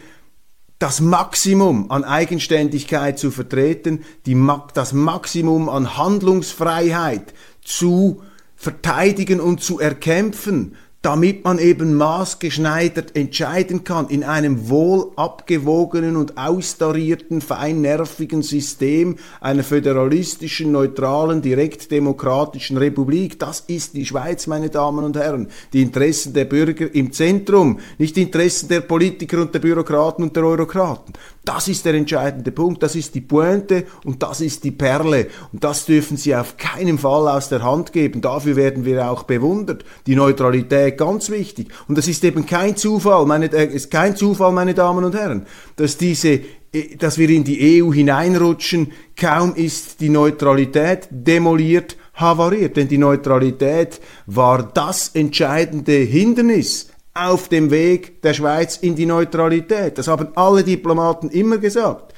das 0.78 1.00
Maximum 1.00 1.90
an 1.90 2.04
Eigenständigkeit 2.04 3.18
zu 3.18 3.30
vertreten, 3.30 4.04
die, 4.26 4.36
das 4.74 4.92
Maximum 4.92 5.68
an 5.68 5.96
Handlungsfreiheit 5.96 7.32
zu 7.62 8.22
verteidigen 8.56 9.40
und 9.40 9.62
zu 9.62 9.78
erkämpfen, 9.78 10.76
damit 11.06 11.44
man 11.44 11.60
eben 11.60 11.94
maßgeschneidert 11.94 13.14
entscheiden 13.14 13.84
kann 13.84 14.08
in 14.08 14.24
einem 14.24 14.68
wohl 14.68 15.12
abgewogenen 15.14 16.16
und 16.16 16.36
austarierten, 16.36 17.40
feinnervigen 17.40 18.42
System 18.42 19.14
einer 19.40 19.62
föderalistischen, 19.62 20.72
neutralen, 20.72 21.42
direktdemokratischen 21.42 22.76
Republik. 22.76 23.38
Das 23.38 23.60
ist 23.68 23.94
die 23.94 24.04
Schweiz, 24.04 24.48
meine 24.48 24.68
Damen 24.68 25.04
und 25.04 25.16
Herren. 25.16 25.46
Die 25.72 25.82
Interessen 25.82 26.32
der 26.32 26.46
Bürger 26.46 26.92
im 26.92 27.12
Zentrum, 27.12 27.78
nicht 27.98 28.16
die 28.16 28.22
Interessen 28.22 28.66
der 28.66 28.80
Politiker 28.80 29.40
und 29.40 29.54
der 29.54 29.60
Bürokraten 29.60 30.24
und 30.24 30.34
der 30.34 30.42
Eurokraten. 30.42 31.14
Das 31.46 31.68
ist 31.68 31.84
der 31.84 31.94
entscheidende 31.94 32.50
Punkt, 32.50 32.82
das 32.82 32.96
ist 32.96 33.14
die 33.14 33.20
Pointe 33.20 33.84
und 34.04 34.20
das 34.20 34.40
ist 34.40 34.64
die 34.64 34.72
Perle. 34.72 35.28
Und 35.52 35.62
das 35.62 35.86
dürfen 35.86 36.16
Sie 36.16 36.34
auf 36.34 36.56
keinen 36.56 36.98
Fall 36.98 37.28
aus 37.28 37.48
der 37.48 37.62
Hand 37.62 37.92
geben. 37.92 38.20
Dafür 38.20 38.56
werden 38.56 38.84
wir 38.84 39.08
auch 39.08 39.22
bewundert. 39.22 39.84
Die 40.08 40.16
Neutralität 40.16 40.98
ganz 40.98 41.30
wichtig. 41.30 41.68
Und 41.86 41.96
das 41.96 42.08
ist 42.08 42.24
eben 42.24 42.46
kein 42.46 42.76
Zufall, 42.76 43.24
meine, 43.26 43.46
äh, 43.46 43.72
ist 43.72 43.92
kein 43.92 44.16
Zufall, 44.16 44.50
meine 44.50 44.74
Damen 44.74 45.04
und 45.04 45.14
Herren, 45.14 45.46
dass 45.76 45.96
diese 45.96 46.40
äh, 46.72 46.96
dass 46.98 47.16
wir 47.16 47.30
in 47.30 47.44
die 47.44 47.80
EU 47.80 47.92
hineinrutschen, 47.92 48.90
kaum 49.16 49.54
ist 49.54 50.00
die 50.00 50.08
Neutralität 50.08 51.06
demoliert, 51.10 51.96
havariert. 52.14 52.76
Denn 52.76 52.88
die 52.88 52.98
Neutralität 52.98 54.00
war 54.26 54.64
das 54.64 55.10
entscheidende 55.14 55.92
Hindernis 55.92 56.88
auf 57.16 57.48
dem 57.48 57.70
Weg 57.70 58.22
der 58.22 58.34
Schweiz 58.34 58.76
in 58.76 58.94
die 58.94 59.06
Neutralität. 59.06 59.98
Das 59.98 60.08
haben 60.08 60.28
alle 60.34 60.62
Diplomaten 60.62 61.30
immer 61.30 61.58
gesagt. 61.58 62.14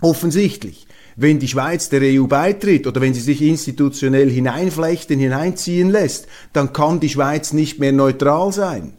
Offensichtlich. 0.00 0.86
Wenn 1.16 1.38
die 1.38 1.48
Schweiz 1.48 1.88
der 1.88 2.00
EU 2.02 2.24
beitritt 2.24 2.86
oder 2.86 3.00
wenn 3.00 3.14
sie 3.14 3.20
sich 3.20 3.40
institutionell 3.40 4.28
hineinflechten, 4.28 5.18
hineinziehen 5.18 5.90
lässt, 5.90 6.26
dann 6.52 6.72
kann 6.72 6.98
die 6.98 7.08
Schweiz 7.08 7.52
nicht 7.52 7.78
mehr 7.78 7.92
neutral 7.92 8.52
sein. 8.52 8.96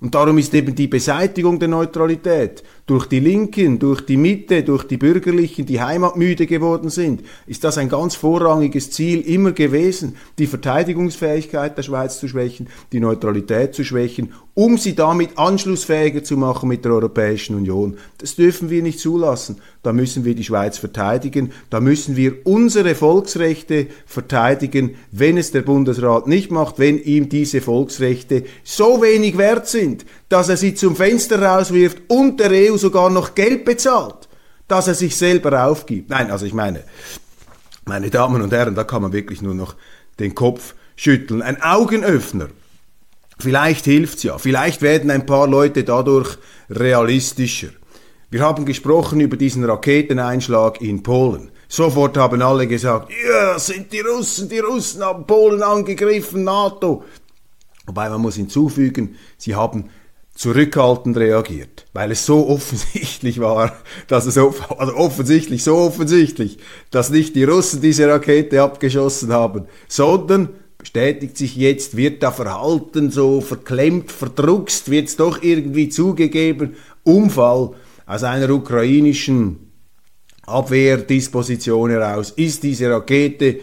Und 0.00 0.14
darum 0.14 0.36
ist 0.36 0.52
eben 0.52 0.74
die 0.74 0.86
Beseitigung 0.86 1.58
der 1.58 1.68
Neutralität 1.68 2.62
durch 2.86 3.06
die 3.06 3.20
Linken, 3.20 3.78
durch 3.78 4.02
die 4.02 4.18
Mitte, 4.18 4.62
durch 4.62 4.84
die 4.84 4.98
Bürgerlichen, 4.98 5.64
die 5.64 5.80
heimatmüde 5.80 6.46
geworden 6.46 6.90
sind, 6.90 7.22
ist 7.46 7.64
das 7.64 7.78
ein 7.78 7.88
ganz 7.88 8.14
vorrangiges 8.14 8.90
Ziel 8.90 9.20
immer 9.22 9.52
gewesen, 9.52 10.16
die 10.38 10.46
Verteidigungsfähigkeit 10.46 11.78
der 11.78 11.82
Schweiz 11.82 12.20
zu 12.20 12.28
schwächen, 12.28 12.68
die 12.92 13.00
Neutralität 13.00 13.74
zu 13.74 13.84
schwächen, 13.84 14.32
um 14.52 14.76
sie 14.76 14.94
damit 14.94 15.38
anschlussfähiger 15.38 16.22
zu 16.22 16.36
machen 16.36 16.68
mit 16.68 16.84
der 16.84 16.92
Europäischen 16.92 17.56
Union. 17.56 17.96
Das 18.18 18.36
dürfen 18.36 18.68
wir 18.68 18.82
nicht 18.82 19.00
zulassen. 19.00 19.56
Da 19.82 19.92
müssen 19.92 20.24
wir 20.24 20.34
die 20.34 20.44
Schweiz 20.44 20.78
verteidigen, 20.78 21.52
da 21.68 21.80
müssen 21.80 22.16
wir 22.16 22.46
unsere 22.46 22.94
Volksrechte 22.94 23.88
verteidigen, 24.06 24.96
wenn 25.10 25.36
es 25.36 25.52
der 25.52 25.62
Bundesrat 25.62 26.26
nicht 26.26 26.50
macht, 26.50 26.78
wenn 26.78 26.98
ihm 26.98 27.28
diese 27.28 27.60
Volksrechte 27.60 28.44
so 28.62 29.02
wenig 29.02 29.36
wert 29.36 29.68
sind, 29.68 30.06
dass 30.34 30.48
er 30.48 30.56
sie 30.56 30.74
zum 30.74 30.96
Fenster 30.96 31.40
rauswirft 31.40 31.98
und 32.08 32.40
der 32.40 32.50
EU 32.50 32.76
sogar 32.76 33.08
noch 33.08 33.36
Geld 33.36 33.64
bezahlt, 33.64 34.28
dass 34.66 34.88
er 34.88 34.94
sich 34.94 35.16
selber 35.16 35.64
aufgibt. 35.64 36.10
Nein, 36.10 36.32
also 36.32 36.44
ich 36.44 36.52
meine, 36.52 36.82
meine 37.84 38.10
Damen 38.10 38.42
und 38.42 38.52
Herren, 38.52 38.74
da 38.74 38.82
kann 38.82 39.02
man 39.02 39.12
wirklich 39.12 39.42
nur 39.42 39.54
noch 39.54 39.76
den 40.18 40.34
Kopf 40.34 40.74
schütteln. 40.96 41.40
Ein 41.40 41.62
Augenöffner. 41.62 42.48
Vielleicht 43.38 43.84
hilft's 43.84 44.24
ja. 44.24 44.36
Vielleicht 44.38 44.82
werden 44.82 45.08
ein 45.12 45.24
paar 45.24 45.46
Leute 45.46 45.84
dadurch 45.84 46.36
realistischer. 46.68 47.68
Wir 48.28 48.40
haben 48.40 48.64
gesprochen 48.64 49.20
über 49.20 49.36
diesen 49.36 49.62
Raketeneinschlag 49.62 50.80
in 50.80 51.04
Polen. 51.04 51.52
Sofort 51.68 52.16
haben 52.16 52.42
alle 52.42 52.66
gesagt, 52.66 53.12
ja, 53.24 53.56
sind 53.56 53.92
die 53.92 54.00
Russen, 54.00 54.48
die 54.48 54.58
Russen 54.58 55.00
haben 55.04 55.28
Polen 55.28 55.62
angegriffen, 55.62 56.42
NATO. 56.42 57.04
Wobei 57.86 58.08
man 58.08 58.20
muss 58.20 58.34
hinzufügen, 58.34 59.14
sie 59.38 59.54
haben 59.54 59.90
zurückhaltend 60.34 61.16
reagiert, 61.16 61.86
weil 61.92 62.10
es 62.10 62.26
so 62.26 62.48
offensichtlich 62.48 63.40
war, 63.40 63.76
dass 64.08 64.26
es 64.26 64.36
also 64.36 64.96
offensichtlich 64.96 65.62
so 65.62 65.76
offensichtlich, 65.76 66.58
dass 66.90 67.10
nicht 67.10 67.36
die 67.36 67.44
Russen 67.44 67.80
diese 67.80 68.08
Rakete 68.08 68.62
abgeschossen 68.62 69.32
haben, 69.32 69.66
sondern 69.88 70.50
bestätigt 70.76 71.38
sich 71.38 71.56
jetzt, 71.56 71.96
wird 71.96 72.22
da 72.22 72.30
Verhalten 72.30 73.10
so 73.10 73.40
verklemmt, 73.40 74.10
verdruckst, 74.10 74.90
wird 74.90 75.08
es 75.08 75.16
doch 75.16 75.42
irgendwie 75.42 75.88
zugegeben, 75.88 76.76
Unfall 77.04 77.70
aus 78.06 78.22
einer 78.22 78.50
ukrainischen 78.50 79.72
Abwehrdisposition 80.46 81.90
heraus. 81.90 82.32
Ist 82.36 82.64
diese 82.64 82.90
Rakete 82.90 83.60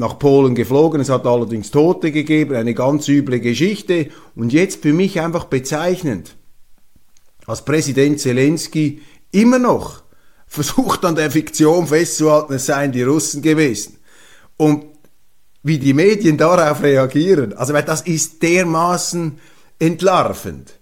nach 0.00 0.18
Polen 0.18 0.54
geflogen. 0.54 1.00
Es 1.00 1.10
hat 1.10 1.26
allerdings 1.26 1.70
Tote 1.70 2.10
gegeben, 2.10 2.56
eine 2.56 2.74
ganz 2.74 3.06
üble 3.06 3.38
Geschichte. 3.38 4.08
Und 4.34 4.52
jetzt 4.52 4.82
für 4.82 4.94
mich 4.94 5.20
einfach 5.20 5.44
bezeichnend, 5.44 6.36
als 7.46 7.64
Präsident 7.64 8.18
Zelensky 8.18 9.02
immer 9.30 9.58
noch 9.58 10.02
versucht 10.46 11.04
an 11.04 11.14
der 11.14 11.30
Fiktion 11.30 11.86
festzuhalten, 11.86 12.54
es 12.54 12.66
seien 12.66 12.92
die 12.92 13.02
Russen 13.02 13.42
gewesen. 13.42 13.98
Und 14.56 14.86
wie 15.62 15.78
die 15.78 15.92
Medien 15.92 16.38
darauf 16.38 16.82
reagieren, 16.82 17.52
also 17.52 17.74
weil 17.74 17.82
das 17.82 18.00
ist 18.00 18.42
dermaßen 18.42 19.38
entlarvend. 19.78 20.78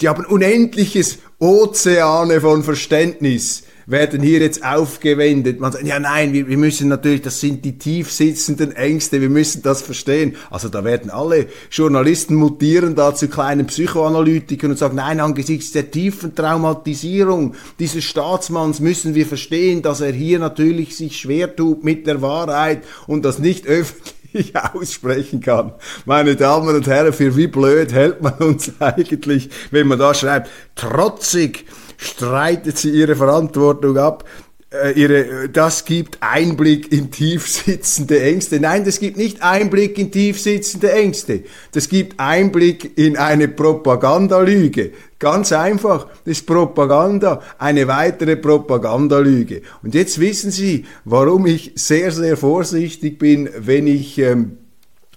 Die 0.00 0.08
haben 0.08 0.24
unendliches 0.24 1.18
Ozeane 1.40 2.40
von 2.40 2.62
Verständnis 2.62 3.64
werden 3.86 4.20
hier 4.20 4.40
jetzt 4.40 4.64
aufgewendet. 4.64 5.60
Man 5.60 5.70
sagt, 5.70 5.86
ja 5.86 6.00
nein, 6.00 6.32
wir, 6.32 6.48
wir 6.48 6.58
müssen 6.58 6.88
natürlich, 6.88 7.22
das 7.22 7.40
sind 7.40 7.64
die 7.64 7.78
tief 7.78 8.10
sitzenden 8.10 8.72
Ängste, 8.72 9.20
wir 9.20 9.30
müssen 9.30 9.62
das 9.62 9.80
verstehen. 9.80 10.34
Also 10.50 10.68
da 10.68 10.84
werden 10.84 11.08
alle 11.10 11.46
Journalisten 11.70 12.34
mutieren 12.34 12.96
da 12.96 13.14
zu 13.14 13.28
kleinen 13.28 13.66
Psychoanalytikern 13.66 14.72
und 14.72 14.76
sagen, 14.76 14.96
nein, 14.96 15.20
angesichts 15.20 15.70
der 15.70 15.90
tiefen 15.90 16.34
Traumatisierung 16.34 17.54
dieses 17.78 18.04
Staatsmanns 18.04 18.80
müssen 18.80 19.14
wir 19.14 19.24
verstehen, 19.24 19.82
dass 19.82 20.00
er 20.00 20.12
hier 20.12 20.40
natürlich 20.40 20.96
sich 20.96 21.16
schwer 21.18 21.54
tut 21.54 21.84
mit 21.84 22.08
der 22.08 22.20
Wahrheit 22.22 22.82
und 23.06 23.24
das 23.24 23.38
nicht 23.38 23.66
öffentlich 23.68 24.56
aussprechen 24.56 25.40
kann. 25.40 25.72
Meine 26.04 26.34
Damen 26.34 26.74
und 26.74 26.88
Herren, 26.88 27.12
für 27.12 27.36
wie 27.36 27.46
blöd 27.46 27.92
hält 27.92 28.20
man 28.20 28.34
uns 28.34 28.72
eigentlich, 28.80 29.48
wenn 29.70 29.86
man 29.86 30.00
da 30.00 30.12
schreibt, 30.12 30.50
trotzig 30.74 31.66
streitet 31.98 32.78
sie 32.78 32.90
ihre 32.90 33.16
Verantwortung 33.16 33.98
ab. 33.98 34.24
Äh, 34.70 34.92
ihre, 35.00 35.48
das 35.48 35.84
gibt 35.84 36.18
Einblick 36.20 36.90
in 36.90 37.10
tief 37.10 37.48
sitzende 37.48 38.20
Ängste. 38.20 38.58
Nein, 38.58 38.84
das 38.84 38.98
gibt 38.98 39.16
nicht 39.16 39.42
Einblick 39.42 39.96
in 39.98 40.10
tief 40.10 40.40
sitzende 40.40 40.92
Ängste. 40.92 41.44
Das 41.72 41.88
gibt 41.88 42.18
Einblick 42.18 42.98
in 42.98 43.16
eine 43.16 43.48
Propagandalüge. 43.48 44.90
Ganz 45.18 45.52
einfach, 45.52 46.08
das 46.24 46.38
ist 46.38 46.46
Propaganda, 46.46 47.42
eine 47.58 47.86
weitere 47.86 48.36
Propagandalüge. 48.36 49.62
Und 49.82 49.94
jetzt 49.94 50.18
wissen 50.18 50.50
Sie, 50.50 50.84
warum 51.04 51.46
ich 51.46 51.72
sehr, 51.76 52.10
sehr 52.10 52.36
vorsichtig 52.36 53.18
bin, 53.18 53.48
wenn 53.56 53.86
ich 53.86 54.18
ähm, 54.18 54.58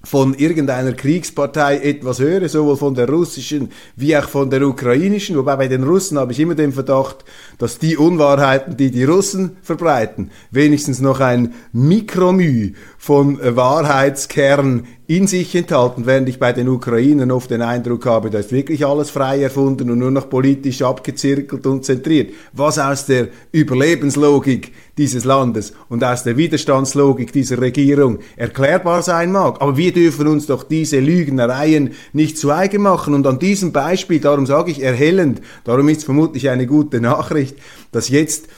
von 0.03 0.33
irgendeiner 0.33 0.93
Kriegspartei 0.93 1.79
etwas 1.79 2.19
höre, 2.19 2.47
sowohl 2.47 2.77
von 2.77 2.95
der 2.95 3.09
russischen 3.09 3.69
wie 3.97 4.15
auch 4.15 4.29
von 4.29 4.49
der 4.49 4.65
ukrainischen, 4.65 5.35
wobei 5.35 5.57
bei 5.57 5.67
den 5.67 5.83
Russen 5.83 6.17
habe 6.17 6.31
ich 6.31 6.39
immer 6.39 6.55
den 6.55 6.71
Verdacht, 6.71 7.25
dass 7.57 7.79
die 7.79 7.97
Unwahrheiten, 7.97 8.77
die 8.77 8.91
die 8.91 9.03
Russen 9.03 9.57
verbreiten, 9.61 10.31
wenigstens 10.51 11.01
noch 11.01 11.19
ein 11.19 11.53
Mikromü 11.73 12.73
von 13.01 13.39
Wahrheitskern 13.41 14.85
in 15.07 15.25
sich 15.25 15.55
enthalten, 15.55 16.05
während 16.05 16.27
ich 16.27 16.37
bei 16.37 16.51
den 16.51 16.67
Ukrainern 16.67 17.31
oft 17.31 17.49
den 17.49 17.61
Eindruck 17.61 18.05
habe, 18.05 18.29
da 18.29 18.39
ist 18.39 18.51
wirklich 18.51 18.85
alles 18.85 19.09
frei 19.09 19.41
erfunden 19.41 19.89
und 19.89 19.99
nur 19.99 20.11
noch 20.11 20.29
politisch 20.29 20.81
abgezirkelt 20.81 21.65
und 21.65 21.85
zentriert. 21.85 22.33
Was 22.51 22.77
aus 22.77 23.05
der 23.05 23.29
Überlebenslogik 23.53 24.73
dieses 24.97 25.23
Landes 25.23 25.71
und 25.87 26.03
aus 26.03 26.23
der 26.23 26.35
Widerstandslogik 26.35 27.31
dieser 27.31 27.61
Regierung 27.61 28.19
erklärbar 28.35 29.01
sein 29.01 29.31
mag. 29.31 29.61
Aber 29.61 29.77
wir 29.77 29.93
dürfen 29.93 30.27
uns 30.27 30.45
doch 30.45 30.63
diese 30.63 30.99
Lügnereien 30.99 31.93
nicht 32.11 32.37
zu 32.37 32.51
eigen 32.51 32.81
machen. 32.81 33.13
Und 33.13 33.25
an 33.25 33.39
diesem 33.39 33.71
Beispiel, 33.71 34.19
darum 34.19 34.45
sage 34.45 34.71
ich 34.71 34.83
erhellend, 34.83 35.41
darum 35.63 35.87
ist 35.87 36.03
vermutlich 36.03 36.49
eine 36.49 36.67
gute 36.67 36.99
Nachricht, 36.99 37.55
dass 37.93 38.09
jetzt 38.09 38.49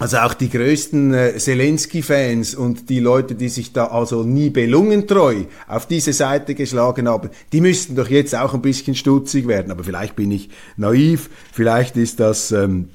also 0.00 0.16
auch 0.16 0.32
die 0.32 0.48
größten 0.48 1.12
äh, 1.12 1.36
Zelensky-Fans 1.36 2.54
und 2.54 2.88
die 2.88 3.00
Leute, 3.00 3.34
die 3.34 3.50
sich 3.50 3.74
da 3.74 3.88
also 3.88 4.22
nie 4.22 4.48
belungentreu 4.48 5.44
auf 5.68 5.86
diese 5.86 6.14
Seite 6.14 6.54
geschlagen 6.54 7.06
haben, 7.06 7.28
die 7.52 7.60
müssten 7.60 7.96
doch 7.96 8.08
jetzt 8.08 8.34
auch 8.34 8.54
ein 8.54 8.62
bisschen 8.62 8.94
stutzig 8.94 9.46
werden. 9.46 9.70
Aber 9.70 9.84
vielleicht 9.84 10.16
bin 10.16 10.32
ich 10.32 10.48
naiv, 10.78 11.28
vielleicht 11.52 11.98
ist 11.98 12.18
das, 12.18 12.50
ähm, 12.50 12.88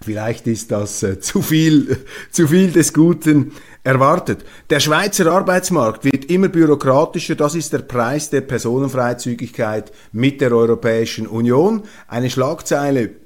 vielleicht 0.00 0.46
ist 0.46 0.70
das 0.70 1.02
äh, 1.02 1.18
zu 1.18 1.42
viel, 1.42 1.98
zu 2.30 2.46
viel 2.46 2.70
des 2.70 2.94
Guten 2.94 3.50
erwartet. 3.82 4.44
Der 4.70 4.78
Schweizer 4.78 5.32
Arbeitsmarkt 5.32 6.04
wird 6.04 6.26
immer 6.26 6.48
bürokratischer. 6.48 7.34
Das 7.34 7.56
ist 7.56 7.72
der 7.72 7.80
Preis 7.80 8.30
der 8.30 8.42
Personenfreizügigkeit 8.42 9.90
mit 10.12 10.40
der 10.40 10.52
Europäischen 10.52 11.26
Union. 11.26 11.82
Eine 12.06 12.30
Schlagzeile 12.30 13.19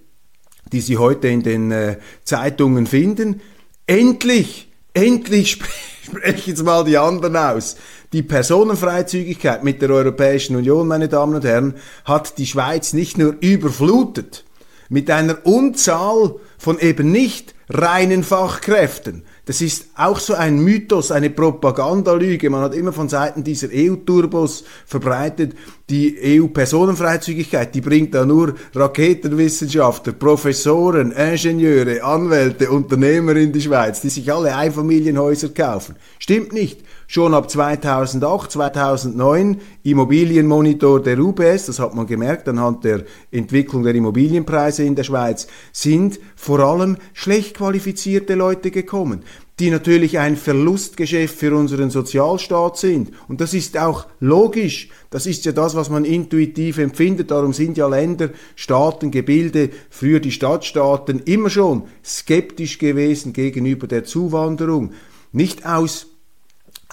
die 0.73 0.81
Sie 0.81 0.99
heute 0.99 1.29
in 1.29 1.43
den 1.43 1.71
äh, 1.71 1.99
Zeitungen 2.25 2.87
finden. 2.87 3.41
Endlich, 3.87 4.71
endlich 4.93 5.53
sprechen 6.05 6.51
jetzt 6.51 6.65
mal 6.65 6.85
die 6.85 6.99
anderen 6.99 7.37
aus. 7.37 7.77
Die 8.13 8.23
Personenfreizügigkeit 8.23 9.65
mit 9.65 9.83
der 9.83 9.91
Europäischen 9.91 10.57
Union, 10.57 10.87
meine 10.87 11.09
Damen 11.09 11.35
und 11.35 11.45
Herren, 11.45 11.75
hat 12.05 12.39
die 12.39 12.47
Schweiz 12.47 12.93
nicht 12.93 13.19
nur 13.19 13.37
überflutet 13.41 14.45
mit 14.89 15.11
einer 15.11 15.45
Unzahl 15.45 16.37
von 16.59 16.79
eben 16.79 17.11
nicht 17.11 17.55
reinen 17.69 18.23
Fachkräften, 18.23 19.25
das 19.47 19.61
ist 19.61 19.89
auch 19.95 20.19
so 20.19 20.35
ein 20.35 20.59
Mythos, 20.59 21.11
eine 21.11 21.29
Propagandalüge. 21.29 22.49
Man 22.49 22.63
hat 22.63 22.75
immer 22.75 22.93
von 22.93 23.11
Seiten 23.11 23.45
dieser 23.45 23.69
EU-Turbos 23.73 24.65
verbreitet, 24.87 25.55
die 25.91 26.41
EU-Personenfreizügigkeit, 26.41 27.75
die 27.75 27.83
bringt 27.83 28.15
da 28.15 28.25
nur 28.25 28.55
Raketenwissenschaftler, 28.75 30.15
Professoren, 30.15 31.13
Ingenieure, 31.13 32.03
Anwälte, 32.03 32.71
Unternehmer 32.71 33.37
in 33.37 33.53
die 33.53 33.61
Schweiz, 33.61 34.01
die 34.01 34.09
sich 34.09 34.33
alle 34.33 34.57
Einfamilienhäuser 34.57 35.51
kaufen. 35.51 35.97
Stimmt 36.19 36.55
nicht. 36.55 36.81
Schon 37.07 37.35
ab 37.35 37.51
2008, 37.51 38.51
2009 38.51 39.61
Immobilienmonitor 39.83 41.03
der 41.03 41.19
UBS, 41.19 41.67
das 41.67 41.79
hat 41.79 41.95
man 41.95 42.07
gemerkt 42.07 42.49
anhand 42.49 42.85
der 42.85 43.05
Entwicklung 43.31 43.83
der 43.83 43.95
Immobilienpreise 43.95 44.85
in 44.85 44.95
der 44.95 45.05
Schweiz, 45.05 45.47
sind 45.73 46.19
vor 46.37 46.61
allem 46.61 46.97
schlecht 47.13 47.57
qualifizierte 47.57 48.35
Leute 48.35 48.71
gekommen 48.71 49.23
die 49.61 49.71
natürlich 49.71 50.19
ein 50.19 50.37
Verlustgeschäft 50.37 51.37
für 51.39 51.55
unseren 51.55 51.91
Sozialstaat 51.91 52.77
sind. 52.77 53.13
Und 53.29 53.41
das 53.41 53.55
ist 53.55 53.79
auch 53.79 54.07
logisch. 54.19 54.89
Das 55.11 55.27
ist 55.27 55.45
ja 55.45 55.53
das, 55.53 55.77
was 55.77 55.91
man 55.91 56.05
intuitiv 56.05 56.79
empfindet. 56.79 57.31
Darum 57.31 57.53
sind 57.53 57.77
ja 57.77 57.87
Länder, 57.87 58.31
Staaten, 58.57 59.13
Gebilde, 59.13 59.71
früher 59.91 60.19
die 60.19 60.33
Stadtstaaten 60.33 61.21
immer 61.25 61.51
schon 61.51 61.85
skeptisch 62.05 62.79
gewesen 62.79 63.33
gegenüber 63.33 63.87
der 63.87 64.03
Zuwanderung. 64.03 64.93
Nicht 65.31 65.65
aus 65.65 66.14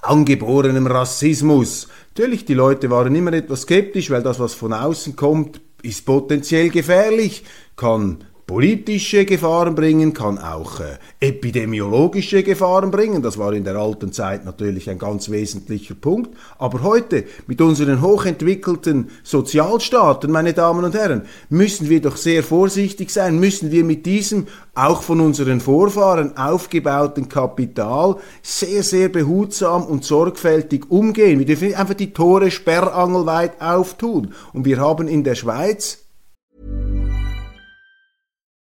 angeborenem 0.01 0.87
Rassismus. 0.87 1.87
Natürlich, 2.15 2.45
die 2.45 2.53
Leute 2.53 2.89
waren 2.89 3.15
immer 3.15 3.33
etwas 3.33 3.61
skeptisch, 3.61 4.09
weil 4.09 4.23
das, 4.23 4.39
was 4.39 4.53
von 4.53 4.73
außen 4.73 5.15
kommt, 5.15 5.61
ist 5.83 6.05
potenziell 6.05 6.69
gefährlich, 6.69 7.43
kann 7.75 8.25
politische 8.51 9.23
Gefahren 9.23 9.75
bringen, 9.75 10.13
kann 10.13 10.37
auch 10.37 10.81
äh, 10.81 10.97
epidemiologische 11.21 12.43
Gefahren 12.43 12.91
bringen. 12.91 13.21
Das 13.21 13.37
war 13.37 13.53
in 13.53 13.63
der 13.63 13.77
alten 13.77 14.11
Zeit 14.11 14.43
natürlich 14.43 14.89
ein 14.89 14.99
ganz 14.99 15.31
wesentlicher 15.31 15.95
Punkt. 15.95 16.35
Aber 16.57 16.83
heute 16.83 17.23
mit 17.47 17.61
unseren 17.61 18.01
hochentwickelten 18.01 19.09
Sozialstaaten, 19.23 20.29
meine 20.29 20.51
Damen 20.51 20.83
und 20.83 20.95
Herren, 20.95 21.21
müssen 21.47 21.87
wir 21.87 22.01
doch 22.01 22.17
sehr 22.17 22.43
vorsichtig 22.43 23.09
sein, 23.11 23.39
müssen 23.39 23.71
wir 23.71 23.85
mit 23.85 24.05
diesem 24.05 24.47
auch 24.75 25.01
von 25.01 25.21
unseren 25.21 25.61
Vorfahren 25.61 26.35
aufgebauten 26.35 27.29
Kapital 27.29 28.17
sehr, 28.41 28.83
sehr 28.83 29.07
behutsam 29.07 29.85
und 29.85 30.03
sorgfältig 30.03 30.91
umgehen. 30.91 31.39
Wir 31.39 31.45
dürfen 31.45 31.73
einfach 31.73 31.93
die 31.93 32.11
Tore 32.11 32.51
sperrangelweit 32.51 33.61
auftun. 33.61 34.33
Und 34.51 34.65
wir 34.65 34.77
haben 34.81 35.07
in 35.07 35.23
der 35.23 35.35
Schweiz 35.35 36.00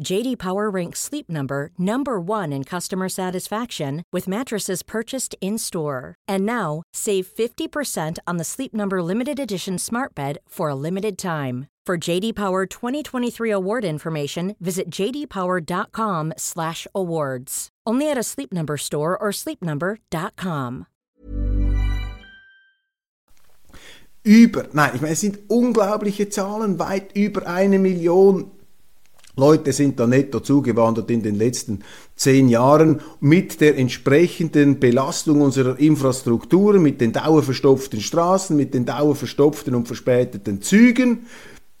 JD 0.00 0.38
Power 0.38 0.70
ranks 0.70 1.00
Sleep 1.00 1.28
Number 1.28 1.70
number 1.78 2.20
1 2.20 2.52
in 2.52 2.64
customer 2.64 3.08
satisfaction 3.08 4.02
with 4.12 4.28
mattresses 4.28 4.82
purchased 4.82 5.34
in-store. 5.40 6.16
And 6.28 6.44
now, 6.44 6.82
save 6.92 7.26
50% 7.26 8.18
on 8.26 8.36
the 8.36 8.44
Sleep 8.44 8.74
Number 8.74 9.02
limited 9.02 9.38
edition 9.38 9.78
Smart 9.78 10.14
Bed 10.14 10.36
for 10.48 10.68
a 10.68 10.74
limited 10.74 11.16
time. 11.18 11.68
For 11.84 11.98
JD 11.98 12.36
Power 12.36 12.64
2023 12.66 13.50
award 13.50 13.84
information, 13.84 14.54
visit 14.60 14.88
jdpower.com/awards. 14.88 17.68
Only 17.84 18.08
at 18.10 18.16
a 18.16 18.22
Sleep 18.22 18.52
Number 18.52 18.76
store 18.76 19.18
or 19.18 19.32
sleepnumber.com. 19.32 20.86
Über, 24.24 24.68
nein, 24.72 24.92
ich 24.94 25.00
meine, 25.00 25.14
es 25.14 25.20
sind 25.20 25.40
unglaubliche 25.48 26.28
Zahlen, 26.28 26.78
weit 26.78 27.16
über 27.16 27.48
eine 27.48 27.80
Million 27.80 28.52
Leute 29.34 29.72
sind 29.72 29.98
da 29.98 30.06
netto 30.06 30.40
zugewandert 30.40 31.10
in 31.10 31.22
den 31.22 31.36
letzten 31.36 31.80
zehn 32.16 32.50
Jahren 32.50 33.00
mit 33.20 33.62
der 33.62 33.78
entsprechenden 33.78 34.78
Belastung 34.78 35.40
unserer 35.40 35.78
Infrastrukturen, 35.78 36.82
mit 36.82 37.00
den 37.00 37.12
dauerverstopften 37.12 38.00
Straßen, 38.00 38.54
mit 38.54 38.74
den 38.74 38.84
dauerverstopften 38.84 39.74
und 39.74 39.86
verspäteten 39.86 40.60
Zügen. 40.60 41.26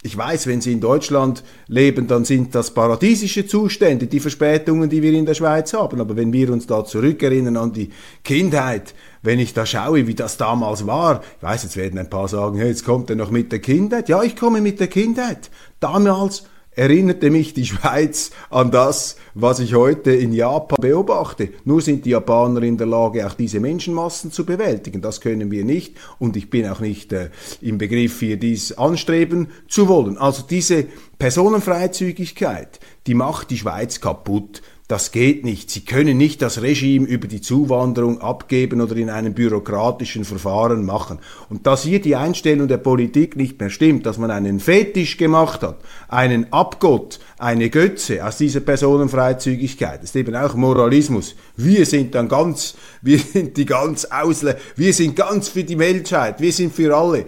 Ich 0.04 0.16
weiß, 0.16 0.48
wenn 0.48 0.60
Sie 0.60 0.72
in 0.72 0.80
Deutschland 0.80 1.44
leben, 1.68 2.08
dann 2.08 2.24
sind 2.24 2.56
das 2.56 2.74
paradiesische 2.74 3.46
Zustände, 3.46 4.08
die 4.08 4.18
Verspätungen, 4.18 4.90
die 4.90 5.00
wir 5.00 5.12
in 5.12 5.26
der 5.26 5.34
Schweiz 5.34 5.74
haben. 5.74 6.00
Aber 6.00 6.16
wenn 6.16 6.32
wir 6.32 6.50
uns 6.52 6.66
da 6.66 6.84
zurückerinnern 6.84 7.56
an 7.56 7.72
die 7.72 7.90
Kindheit, 8.24 8.94
wenn 9.22 9.38
ich 9.38 9.54
da 9.54 9.64
schaue, 9.64 10.08
wie 10.08 10.14
das 10.14 10.38
damals 10.38 10.86
war, 10.88 11.22
ich 11.36 11.42
weiß, 11.44 11.62
jetzt 11.62 11.76
werden 11.76 12.00
ein 12.00 12.10
paar 12.10 12.26
sagen, 12.26 12.58
hey, 12.58 12.68
jetzt 12.68 12.84
kommt 12.84 13.10
er 13.10 13.16
noch 13.16 13.30
mit 13.30 13.52
der 13.52 13.60
Kindheit. 13.60 14.08
Ja, 14.08 14.24
ich 14.24 14.34
komme 14.34 14.60
mit 14.60 14.80
der 14.80 14.88
Kindheit. 14.88 15.50
Damals 15.78 16.44
erinnerte 16.74 17.30
mich 17.30 17.54
die 17.54 17.66
Schweiz 17.66 18.30
an 18.50 18.70
das, 18.70 19.16
was 19.34 19.60
ich 19.60 19.74
heute 19.74 20.12
in 20.12 20.32
Japan 20.32 20.78
beobachte. 20.80 21.50
Nur 21.64 21.80
sind 21.80 22.04
die 22.04 22.10
Japaner 22.10 22.62
in 22.62 22.78
der 22.78 22.86
Lage, 22.86 23.26
auch 23.26 23.34
diese 23.34 23.60
Menschenmassen 23.60 24.32
zu 24.32 24.46
bewältigen. 24.46 25.02
Das 25.02 25.20
können 25.20 25.50
wir 25.50 25.64
nicht 25.64 25.96
und 26.18 26.36
ich 26.36 26.50
bin 26.50 26.68
auch 26.68 26.80
nicht 26.80 27.12
äh, 27.12 27.30
im 27.60 27.78
Begriff, 27.78 28.20
hier 28.20 28.38
dies 28.38 28.72
anstreben 28.72 29.48
zu 29.68 29.88
wollen. 29.88 30.16
Also 30.16 30.42
diese 30.48 30.86
Personenfreizügigkeit, 31.18 32.80
die 33.06 33.14
macht 33.14 33.50
die 33.50 33.58
Schweiz 33.58 34.00
kaputt. 34.00 34.62
Das 34.88 35.12
geht 35.12 35.44
nicht. 35.44 35.70
Sie 35.70 35.84
können 35.84 36.18
nicht 36.18 36.42
das 36.42 36.60
Regime 36.60 37.06
über 37.06 37.28
die 37.28 37.40
Zuwanderung 37.40 38.20
abgeben 38.20 38.80
oder 38.80 38.96
in 38.96 39.10
einem 39.10 39.32
bürokratischen 39.32 40.24
Verfahren 40.24 40.84
machen. 40.84 41.18
Und 41.48 41.66
dass 41.66 41.84
hier 41.84 42.00
die 42.00 42.16
Einstellung 42.16 42.68
der 42.68 42.78
Politik 42.78 43.36
nicht 43.36 43.60
mehr 43.60 43.70
stimmt, 43.70 44.06
dass 44.06 44.18
man 44.18 44.30
einen 44.30 44.60
Fetisch 44.60 45.16
gemacht 45.16 45.62
hat, 45.62 45.78
einen 46.08 46.52
Abgott, 46.52 47.20
eine 47.38 47.70
Götze 47.70 48.26
aus 48.26 48.38
dieser 48.38 48.60
Personenfreizügigkeit, 48.60 50.02
ist 50.02 50.16
eben 50.16 50.34
auch 50.34 50.54
Moralismus. 50.54 51.36
Wir 51.56 51.86
sind 51.86 52.14
dann 52.14 52.28
ganz, 52.28 52.74
wir 53.02 53.18
sind 53.18 53.56
die 53.56 53.66
ganz 53.66 54.04
Ausle, 54.06 54.58
wir 54.76 54.92
sind 54.92 55.16
ganz 55.16 55.48
für 55.48 55.64
die 55.64 55.76
Menschheit, 55.76 56.40
wir 56.40 56.52
sind 56.52 56.74
für 56.74 56.94
alle. 56.94 57.26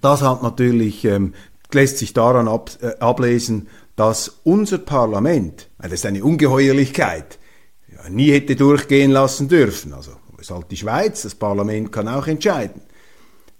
Das 0.00 0.22
hat 0.22 0.42
natürlich, 0.42 1.04
ähm, 1.04 1.34
lässt 1.72 1.98
sich 1.98 2.12
daran 2.14 2.46
ab, 2.46 2.70
äh, 2.80 2.98
ablesen, 3.00 3.68
dass 3.96 4.40
unser 4.44 4.78
Parlament, 4.78 5.68
das 5.78 5.92
ist 5.92 6.06
eine 6.06 6.22
Ungeheuerlichkeit, 6.22 7.38
nie 8.10 8.30
hätte 8.30 8.54
durchgehen 8.54 9.10
lassen 9.10 9.48
dürfen. 9.48 9.92
Also 9.92 10.12
ist 10.38 10.50
halt 10.50 10.70
die 10.70 10.76
Schweiz, 10.76 11.22
das 11.22 11.34
Parlament 11.34 11.90
kann 11.90 12.08
auch 12.08 12.26
entscheiden. 12.26 12.82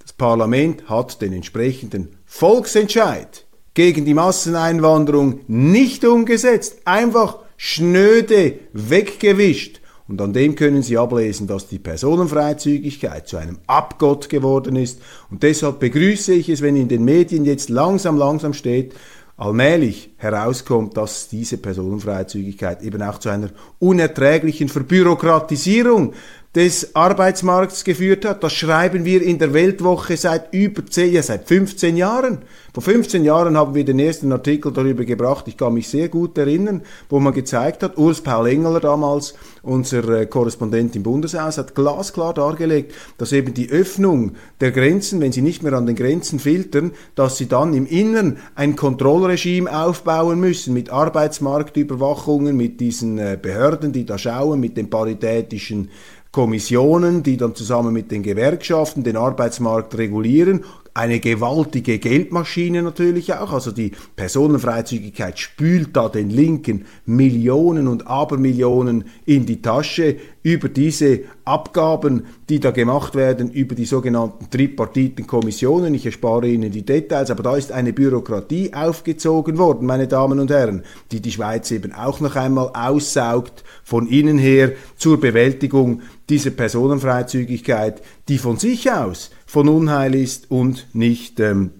Das 0.00 0.12
Parlament 0.12 0.88
hat 0.88 1.20
den 1.20 1.32
entsprechenden 1.32 2.16
Volksentscheid 2.26 3.44
gegen 3.74 4.04
die 4.04 4.14
Masseneinwanderung 4.14 5.40
nicht 5.48 6.04
umgesetzt, 6.04 6.78
einfach 6.84 7.38
schnöde 7.56 8.60
weggewischt. 8.72 9.80
Und 10.08 10.20
an 10.20 10.32
dem 10.32 10.54
können 10.54 10.82
Sie 10.82 10.96
ablesen, 10.96 11.48
dass 11.48 11.66
die 11.66 11.80
Personenfreizügigkeit 11.80 13.26
zu 13.26 13.38
einem 13.38 13.58
Abgott 13.66 14.28
geworden 14.28 14.76
ist. 14.76 15.00
Und 15.30 15.42
deshalb 15.42 15.80
begrüße 15.80 16.32
ich 16.32 16.48
es, 16.48 16.62
wenn 16.62 16.76
in 16.76 16.86
den 16.86 17.04
Medien 17.04 17.44
jetzt 17.44 17.68
langsam, 17.68 18.16
langsam 18.16 18.52
steht, 18.52 18.94
allmählich 19.36 20.14
herauskommt, 20.16 20.96
dass 20.96 21.28
diese 21.28 21.58
Personenfreizügigkeit 21.58 22.82
eben 22.82 23.02
auch 23.02 23.18
zu 23.18 23.28
einer 23.28 23.50
unerträglichen 23.78 24.68
Verbürokratisierung 24.68 26.14
des 26.56 26.96
Arbeitsmarkts 26.96 27.84
geführt 27.84 28.24
hat. 28.24 28.42
Das 28.42 28.54
schreiben 28.54 29.04
wir 29.04 29.20
in 29.20 29.38
der 29.38 29.52
Weltwoche 29.52 30.16
seit 30.16 30.54
über 30.54 30.84
10, 30.86 31.12
ja, 31.12 31.22
seit 31.22 31.46
15 31.46 31.98
Jahren. 31.98 32.38
Vor 32.72 32.82
15 32.82 33.24
Jahren 33.24 33.58
haben 33.58 33.74
wir 33.74 33.84
den 33.84 33.98
ersten 33.98 34.32
Artikel 34.32 34.72
darüber 34.72 35.04
gebracht, 35.04 35.48
ich 35.48 35.56
kann 35.56 35.74
mich 35.74 35.88
sehr 35.88 36.08
gut 36.08 36.36
erinnern, 36.38 36.82
wo 37.10 37.20
man 37.20 37.34
gezeigt 37.34 37.82
hat, 37.82 37.98
Urs 37.98 38.22
Paul 38.22 38.48
Engeler 38.48 38.80
damals, 38.80 39.34
unser 39.62 40.08
äh, 40.08 40.26
Korrespondent 40.26 40.96
im 40.96 41.02
Bundeshaus, 41.02 41.58
hat 41.58 41.74
glasklar 41.74 42.32
dargelegt, 42.32 42.94
dass 43.18 43.32
eben 43.32 43.52
die 43.52 43.70
Öffnung 43.70 44.32
der 44.60 44.72
Grenzen, 44.72 45.20
wenn 45.20 45.32
sie 45.32 45.42
nicht 45.42 45.62
mehr 45.62 45.74
an 45.74 45.86
den 45.86 45.96
Grenzen 45.96 46.38
filtern, 46.38 46.92
dass 47.14 47.36
sie 47.36 47.48
dann 47.48 47.74
im 47.74 47.86
Innern 47.86 48.38
ein 48.54 48.76
Kontrollregime 48.76 49.74
aufbauen 49.74 50.40
müssen 50.40 50.72
mit 50.72 50.88
Arbeitsmarktüberwachungen, 50.88 52.56
mit 52.56 52.80
diesen 52.80 53.18
äh, 53.18 53.38
Behörden, 53.40 53.92
die 53.92 54.06
da 54.06 54.16
schauen, 54.16 54.60
mit 54.60 54.76
den 54.76 54.88
paritätischen 54.88 55.90
Kommissionen, 56.36 57.22
die 57.22 57.38
dann 57.38 57.54
zusammen 57.54 57.94
mit 57.94 58.10
den 58.10 58.22
Gewerkschaften 58.22 59.02
den 59.02 59.16
Arbeitsmarkt 59.16 59.96
regulieren 59.96 60.66
eine 60.96 61.20
gewaltige 61.20 61.98
Geldmaschine 61.98 62.82
natürlich 62.82 63.34
auch. 63.34 63.52
Also 63.52 63.70
die 63.70 63.92
Personenfreizügigkeit 64.16 65.38
spült 65.38 65.94
da 65.94 66.08
den 66.08 66.30
Linken 66.30 66.86
Millionen 67.04 67.86
und 67.86 68.06
Abermillionen 68.06 69.04
in 69.26 69.44
die 69.44 69.60
Tasche 69.60 70.16
über 70.42 70.70
diese 70.70 71.20
Abgaben, 71.44 72.24
die 72.48 72.60
da 72.60 72.70
gemacht 72.70 73.14
werden, 73.14 73.50
über 73.50 73.74
die 73.74 73.84
sogenannten 73.84 74.48
tripartiten 74.48 75.26
Kommissionen. 75.26 75.92
Ich 75.92 76.06
erspare 76.06 76.48
Ihnen 76.48 76.72
die 76.72 76.86
Details, 76.86 77.30
aber 77.30 77.42
da 77.42 77.56
ist 77.56 77.72
eine 77.72 77.92
Bürokratie 77.92 78.72
aufgezogen 78.72 79.58
worden, 79.58 79.86
meine 79.86 80.08
Damen 80.08 80.40
und 80.40 80.50
Herren, 80.50 80.82
die 81.12 81.20
die 81.20 81.32
Schweiz 81.32 81.70
eben 81.72 81.92
auch 81.92 82.20
noch 82.20 82.36
einmal 82.36 82.70
aussaugt 82.72 83.64
von 83.84 84.06
innen 84.06 84.38
her 84.38 84.72
zur 84.96 85.20
Bewältigung 85.20 86.00
dieser 86.30 86.50
Personenfreizügigkeit, 86.50 88.00
die 88.28 88.38
von 88.38 88.56
sich 88.56 88.90
aus 88.90 89.30
von 89.46 89.68
Unheil 89.68 90.14
ist 90.14 90.50
und 90.50 90.86
nicht 90.92 91.40
ähm, 91.40 91.70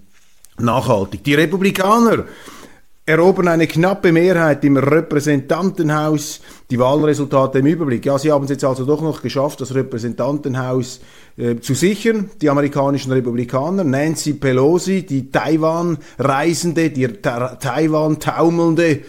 nachhaltig. 0.59 1.25
Die 1.25 1.35
Republikaner 1.35 2.25
erobern 3.05 3.49
eine 3.49 3.67
knappe 3.69 4.11
Mehrheit 4.13 4.65
im 4.65 4.77
Repräsentantenhaus. 4.77 6.41
Die 6.71 6.79
Wahlresultate 6.79 7.61
im 7.61 7.67
Überblick. 7.67 8.05
Ja, 8.05 8.19
sie 8.19 8.33
haben 8.33 8.45
es 8.45 8.51
jetzt 8.51 8.65
also 8.65 8.85
doch 8.85 9.01
noch 9.01 9.23
geschafft, 9.23 9.61
das 9.61 9.75
Repräsentantenhaus 9.75 11.01
äh, 11.37 11.57
zu 11.61 11.75
sichern. 11.75 12.31
Die 12.43 12.51
amerikanischen 12.51 13.13
Republikaner, 13.13 13.85
Nancy 13.85 14.33
Pelosi, 14.35 15.07
die 15.07 15.31
Taiwan-Reisende, 15.31 16.91
die 16.91 17.07
Taiwan-Taumelnde, 17.07 19.03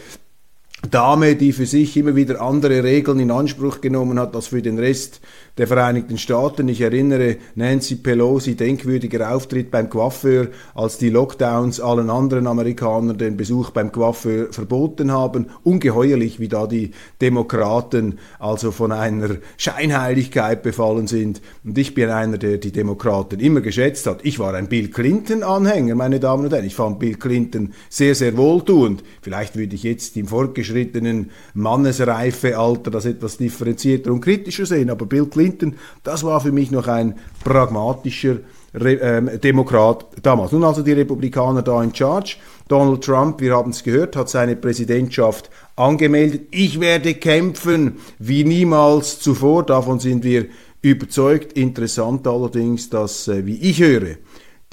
Dame, 0.84 1.36
die 1.36 1.54
für 1.54 1.66
sich 1.66 1.98
immer 1.98 2.16
wieder 2.16 2.40
andere 2.40 2.84
Regeln 2.84 3.20
in 3.20 3.32
Anspruch 3.32 3.82
genommen 3.82 4.20
hat 4.20 4.36
als 4.36 4.48
für 4.48 4.62
den 4.62 4.78
Rest 4.78 5.22
der 5.58 5.66
Vereinigten 5.66 6.20
Staaten. 6.20 6.70
Ich 6.70 6.82
erinnere 6.82 7.38
Nancy 7.56 7.96
Pelosi, 7.96 8.56
denkwürdiger 8.56 9.34
Auftritt 9.34 9.72
beim 9.72 9.90
Coiffeur, 9.90 10.50
als 10.76 11.00
die 11.00 11.10
Lockdowns 11.10 11.80
allen 11.80 12.12
anderen 12.12 12.46
Amerikanern 12.46 13.18
den 13.18 13.38
Besuch 13.38 13.72
beim 13.72 13.92
Coiffeur 13.92 14.54
verboten 14.54 15.12
haben. 15.12 15.48
Ungeheuerlich, 15.64 16.40
wie 16.40 16.48
da 16.48 16.68
die 16.68 16.92
Demokraten 17.22 18.20
also 18.38 18.72
von 18.72 18.92
einer 18.92 19.38
Scheinheiligkeit 19.58 20.62
befallen 20.62 21.08
sind. 21.08 21.42
Und 21.64 21.76
ich 21.78 21.96
bin 21.96 22.10
einer, 22.10 22.38
der 22.38 22.60
die 22.60 22.72
Demokraten 22.72 23.40
immer 23.40 23.62
geschätzt 23.62 24.06
hat. 24.06 24.20
Ich 24.24 24.38
war 24.38 24.54
ein 24.54 24.68
Bill 24.68 24.90
Clinton-Anhänger, 24.90 25.96
meine 25.96 26.20
Damen 26.20 26.46
und 26.46 26.54
Herren. 26.54 26.66
Ich 26.66 26.76
fand 26.76 27.00
Bill 27.00 27.16
Clinton 27.16 27.74
sehr, 27.90 28.14
sehr 28.14 28.38
wohltuend. 28.38 29.04
Vielleicht 29.22 29.56
würde 29.56 29.74
ich 29.74 29.82
jetzt 29.82 30.16
im 30.18 30.28
fortgeschrittenen 30.68 31.32
Mannesreifealter 31.54 32.92
das 32.92 33.06
etwas 33.06 33.38
differenzierter 33.38 34.12
und 34.12 34.22
kritischer 34.22 34.66
sehen, 34.66 34.90
aber 34.90 35.06
Bill 35.06 35.26
Clinton 35.26 35.76
das 36.04 36.24
war 36.24 36.40
für 36.42 36.52
mich 36.52 36.72
noch 36.72 36.88
ein 36.88 37.16
pragmatischer 37.44 38.38
Re 38.74 38.96
ähm, 39.02 39.30
Demokrat 39.42 40.06
damals. 40.22 40.52
Nun 40.52 40.64
also 40.64 40.84
die 40.84 40.92
Republikaner 40.92 41.62
da 41.62 41.82
in 41.82 41.96
Charge. 41.96 42.36
Donald 42.68 43.04
Trump, 43.04 43.40
wir 43.40 43.56
haben 43.56 43.72
es 43.72 43.82
gehört, 43.82 44.16
hat 44.16 44.30
seine 44.30 44.56
Präsidentschaft 44.56 45.50
angemeldet. 45.78 46.50
Ich 46.52 46.80
werde 46.80 47.14
kämpfen 47.16 47.98
wie 48.20 48.44
niemals 48.44 49.20
zuvor. 49.20 49.66
Davon 49.66 50.00
sind 50.00 50.24
wir 50.24 50.48
überzeugt. 50.82 51.54
Interessant 51.54 52.28
allerdings, 52.28 52.90
dass, 52.90 53.28
äh, 53.30 53.46
wie 53.46 53.56
ich 53.56 53.80
höre, 53.82 54.18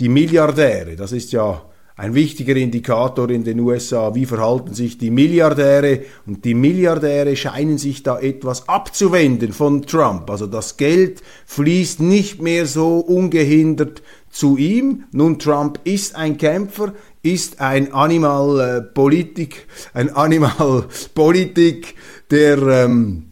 die 0.00 0.08
Milliardäre, 0.08 0.96
das 0.96 1.12
ist 1.12 1.32
ja 1.32 1.62
ein 1.96 2.14
wichtiger 2.14 2.56
Indikator 2.56 3.30
in 3.30 3.44
den 3.44 3.60
USA, 3.60 4.14
wie 4.16 4.26
verhalten 4.26 4.74
sich 4.74 4.98
die 4.98 5.10
Milliardäre 5.10 6.00
und 6.26 6.44
die 6.44 6.54
Milliardäre 6.54 7.36
scheinen 7.36 7.78
sich 7.78 8.02
da 8.02 8.18
etwas 8.18 8.68
abzuwenden 8.68 9.52
von 9.52 9.82
Trump. 9.82 10.28
Also 10.28 10.48
das 10.48 10.76
Geld 10.76 11.22
fließt 11.46 12.00
nicht 12.00 12.42
mehr 12.42 12.66
so 12.66 12.98
ungehindert 12.98 14.02
zu 14.28 14.56
ihm. 14.56 15.04
Nun, 15.12 15.38
Trump 15.38 15.78
ist 15.84 16.16
ein 16.16 16.36
Kämpfer, 16.36 16.94
ist 17.22 17.60
ein 17.60 17.92
Animalpolitik, 17.92 19.68
äh, 19.94 19.98
ein 20.00 20.10
Animalpolitik 20.10 21.94
der 22.32 22.58
ähm, 22.58 23.26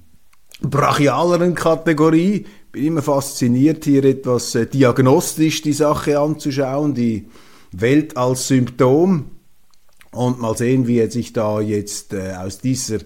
brachialeren 0.60 1.56
Kategorie. 1.56 2.46
Bin 2.70 2.84
immer 2.84 3.02
fasziniert, 3.02 3.84
hier 3.84 4.04
etwas 4.04 4.54
äh, 4.54 4.66
diagnostisch 4.66 5.62
die 5.62 5.72
Sache 5.72 6.20
anzuschauen, 6.20 6.94
die 6.94 7.26
Welt 7.72 8.16
als 8.16 8.48
Symptom 8.48 9.30
und 10.12 10.40
mal 10.40 10.56
sehen, 10.56 10.86
wie 10.86 10.98
er 10.98 11.10
sich 11.10 11.32
da 11.32 11.60
jetzt 11.60 12.12
äh, 12.12 12.34
aus 12.34 12.58
dieser 12.58 12.98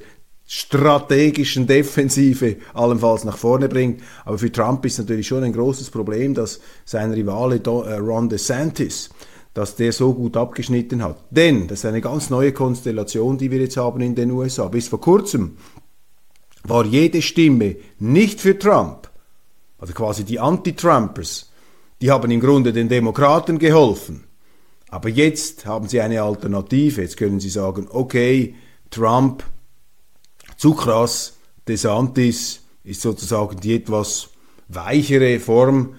strategischen 0.46 1.66
Defensive 1.66 2.56
allenfalls 2.74 3.24
nach 3.24 3.36
vorne 3.36 3.68
bringt. 3.68 4.02
Aber 4.24 4.38
für 4.38 4.50
Trump 4.50 4.84
ist 4.84 4.98
natürlich 4.98 5.26
schon 5.26 5.42
ein 5.42 5.52
großes 5.52 5.90
Problem, 5.90 6.34
dass 6.34 6.60
sein 6.84 7.12
Rivale 7.12 7.56
äh, 7.56 7.94
Ron 7.94 8.28
DeSantis, 8.28 9.10
dass 9.54 9.76
der 9.76 9.92
so 9.92 10.14
gut 10.14 10.36
abgeschnitten 10.36 11.02
hat. 11.02 11.24
Denn 11.30 11.66
das 11.66 11.80
ist 11.80 11.86
eine 11.86 12.00
ganz 12.00 12.30
neue 12.30 12.52
Konstellation, 12.52 13.38
die 13.38 13.50
wir 13.50 13.60
jetzt 13.60 13.76
haben 13.76 14.00
in 14.00 14.14
den 14.14 14.30
USA. 14.30 14.68
Bis 14.68 14.88
vor 14.88 15.00
kurzem 15.00 15.56
war 16.62 16.84
jede 16.84 17.22
Stimme 17.22 17.76
nicht 17.98 18.40
für 18.40 18.58
Trump, 18.58 19.08
also 19.78 19.92
quasi 19.94 20.24
die 20.24 20.40
Anti-Trumpers, 20.40 21.50
die 22.00 22.10
haben 22.10 22.30
im 22.30 22.40
Grunde 22.40 22.72
den 22.72 22.88
Demokraten 22.88 23.58
geholfen. 23.58 24.25
Aber 24.88 25.08
jetzt 25.08 25.66
haben 25.66 25.88
sie 25.88 26.00
eine 26.00 26.22
Alternative. 26.22 27.02
Jetzt 27.02 27.16
können 27.16 27.40
sie 27.40 27.50
sagen, 27.50 27.88
okay, 27.90 28.54
Trump, 28.90 29.44
zu 30.56 30.74
krass, 30.74 31.36
DeSantis 31.68 32.60
ist 32.84 33.02
sozusagen 33.02 33.58
die 33.60 33.74
etwas 33.74 34.28
weichere 34.68 35.40
Form, 35.40 35.96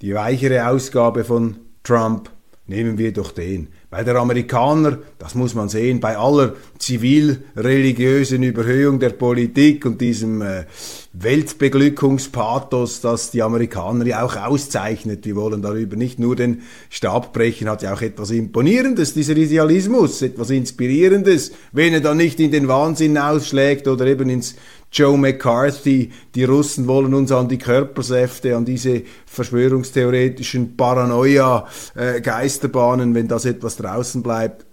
die 0.00 0.14
weichere 0.14 0.68
Ausgabe 0.68 1.24
von 1.24 1.58
Trump. 1.82 2.30
Nehmen 2.70 2.98
wir 2.98 3.12
doch 3.12 3.32
den. 3.32 3.66
Bei 3.90 4.04
der 4.04 4.14
Amerikaner, 4.14 4.98
das 5.18 5.34
muss 5.34 5.56
man 5.56 5.68
sehen, 5.68 5.98
bei 5.98 6.16
aller 6.16 6.54
zivilreligiösen 6.78 8.44
Überhöhung 8.44 9.00
der 9.00 9.10
Politik 9.10 9.84
und 9.84 10.00
diesem 10.00 10.40
äh, 10.40 10.66
Weltbeglückungspathos, 11.12 13.00
das 13.00 13.32
die 13.32 13.42
Amerikaner 13.42 14.06
ja 14.06 14.22
auch 14.22 14.36
auszeichnet. 14.36 15.26
Wir 15.26 15.34
wollen 15.34 15.62
darüber 15.62 15.96
nicht 15.96 16.20
nur 16.20 16.36
den 16.36 16.62
Stab 16.90 17.32
brechen, 17.32 17.68
hat 17.68 17.82
ja 17.82 17.92
auch 17.92 18.02
etwas 18.02 18.30
Imponierendes, 18.30 19.14
dieser 19.14 19.36
Idealismus, 19.36 20.22
etwas 20.22 20.50
Inspirierendes, 20.50 21.50
wenn 21.72 21.92
er 21.92 22.00
dann 22.00 22.18
nicht 22.18 22.38
in 22.38 22.52
den 22.52 22.68
Wahnsinn 22.68 23.18
ausschlägt 23.18 23.88
oder 23.88 24.06
eben 24.06 24.30
ins 24.30 24.54
Joe 24.92 25.16
McCarthy, 25.16 26.10
die 26.34 26.44
Russen 26.44 26.86
wollen 26.88 27.14
uns 27.14 27.30
an 27.30 27.48
die 27.48 27.58
Körpersäfte, 27.58 28.56
an 28.56 28.64
diese 28.64 29.04
verschwörungstheoretischen 29.26 30.76
Paranoia-Geisterbahnen, 30.76 33.14
wenn 33.14 33.28
das 33.28 33.44
etwas 33.44 33.76
draußen 33.76 34.20
bleibt. 34.22 34.66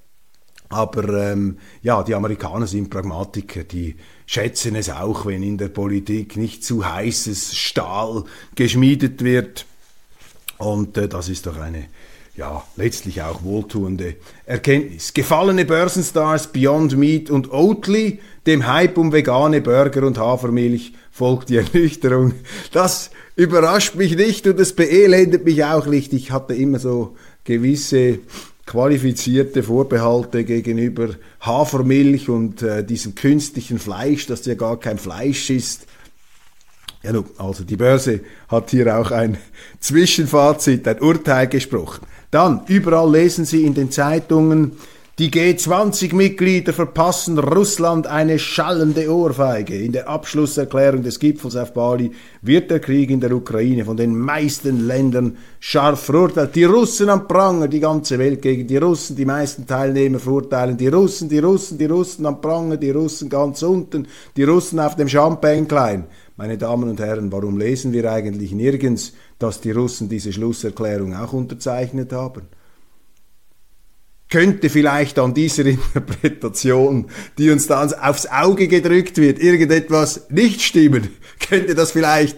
Aber 0.69 1.31
ähm, 1.31 1.59
ja, 1.81 2.03
die 2.03 2.15
Amerikaner 2.15 2.67
sind 2.67 2.89
Pragmatiker, 2.89 3.63
die 3.63 3.95
schätzen 4.25 4.75
es 4.75 4.89
auch, 4.89 5.25
wenn 5.25 5.41
in 5.43 5.57
der 5.57 5.69
Politik 5.69 6.35
nicht 6.35 6.65
zu 6.65 6.85
heißes 6.85 7.55
Stahl 7.55 8.25
geschmiedet 8.55 9.23
wird. 9.23 9.65
Und 10.57 10.97
äh, 10.97 11.07
das 11.07 11.29
ist 11.29 11.45
doch 11.45 11.57
eine 11.57 11.85
ja, 12.37 12.63
letztlich 12.75 13.21
auch 13.23 13.43
wohltuende 13.43 14.15
Erkenntnis. 14.45 15.13
Gefallene 15.13 15.65
Börsenstars 15.65 16.51
Beyond 16.51 16.95
Meat 16.95 17.31
und 17.31 17.51
Oatly, 17.51 18.19
dem 18.47 18.65
Hype 18.65 18.97
um 18.97 19.11
vegane 19.11 19.61
Burger 19.61 20.07
und 20.07 20.17
Hafermilch 20.17 20.93
folgt 21.11 21.49
die 21.49 21.57
Ernüchterung. 21.57 22.33
Das 22.71 23.11
überrascht 23.35 23.95
mich 23.95 24.15
nicht 24.15 24.47
und 24.47 24.59
es 24.59 24.73
beelendet 24.73 25.45
mich 25.45 25.63
auch 25.63 25.85
nicht. 25.85 26.13
Ich 26.13 26.31
hatte 26.31 26.55
immer 26.55 26.79
so 26.79 27.15
gewisse 27.43 28.19
qualifizierte 28.65 29.63
Vorbehalte 29.63 30.43
gegenüber 30.43 31.09
Hafermilch 31.41 32.29
und 32.29 32.61
äh, 32.61 32.83
diesem 32.83 33.15
künstlichen 33.15 33.79
Fleisch, 33.79 34.27
das 34.27 34.45
ja 34.45 34.55
gar 34.55 34.79
kein 34.79 34.97
Fleisch 34.97 35.49
ist. 35.49 35.85
Ja, 37.03 37.13
nun, 37.13 37.25
also 37.37 37.63
die 37.63 37.77
Börse 37.77 38.21
hat 38.49 38.71
hier 38.71 38.97
auch 38.97 39.11
ein 39.11 39.37
Zwischenfazit, 39.79 40.87
ein 40.87 40.99
Urteil 40.99 41.47
gesprochen. 41.47 42.05
Dann, 42.31 42.61
überall 42.67 43.09
lesen 43.09 43.45
Sie 43.45 43.63
in 43.63 43.73
den 43.73 43.91
Zeitungen, 43.91 44.73
die 45.19 45.31
G20-Mitglieder 45.31 46.73
verpassen 46.73 47.39
Russland 47.39 48.05
eine 48.05 48.37
schallende 48.37 49.11
Ohrfeige. 49.11 49.75
In 49.75 49.91
der 49.91 50.07
Abschlusserklärung 50.07 51.01
des 51.01 51.17
Gipfels 51.17 51.55
auf 51.55 51.73
Bali 51.73 52.11
wird 52.43 52.69
der 52.69 52.79
Krieg 52.79 53.09
in 53.09 53.19
der 53.19 53.31
Ukraine 53.31 53.83
von 53.83 53.97
den 53.97 54.15
meisten 54.15 54.85
Ländern 54.85 55.37
scharf 55.59 56.01
verurteilt. 56.01 56.53
Die 56.53 56.65
Russen 56.65 57.09
am 57.09 57.27
Pranger, 57.27 57.67
die 57.67 57.79
ganze 57.79 58.19
Welt 58.19 58.43
gegen 58.43 58.67
die 58.67 58.77
Russen, 58.77 59.15
die 59.15 59.25
meisten 59.25 59.65
Teilnehmer 59.65 60.19
verurteilen 60.19 60.77
die 60.77 60.87
Russen, 60.87 61.29
die 61.29 61.39
Russen, 61.39 61.79
die 61.79 61.85
Russen 61.85 62.27
am 62.27 62.39
Pranger, 62.39 62.77
die 62.77 62.91
Russen 62.91 63.27
ganz 63.27 63.63
unten, 63.63 64.07
die 64.35 64.43
Russen 64.43 64.79
auf 64.79 64.97
dem 64.97 65.09
Champagne 65.09 65.65
klein. 65.65 66.05
Meine 66.35 66.59
Damen 66.59 66.91
und 66.91 66.99
Herren, 66.99 67.31
warum 67.31 67.57
lesen 67.57 67.91
wir 67.91 68.11
eigentlich 68.11 68.51
nirgends, 68.51 69.13
dass 69.39 69.61
die 69.61 69.71
Russen 69.71 70.09
diese 70.09 70.31
Schlusserklärung 70.31 71.15
auch 71.15 71.33
unterzeichnet 71.33 72.13
haben? 72.13 72.43
Könnte 74.29 74.69
vielleicht 74.69 75.19
an 75.19 75.33
dieser 75.33 75.65
Interpretation, 75.65 77.07
die 77.37 77.49
uns 77.49 77.67
da 77.67 77.85
aufs 77.85 78.27
Auge 78.27 78.67
gedrückt 78.67 79.17
wird, 79.17 79.39
irgendetwas 79.39 80.29
nicht 80.29 80.61
stimmen? 80.61 81.09
Könnte 81.39 81.75
das 81.75 81.91
vielleicht 81.91 82.37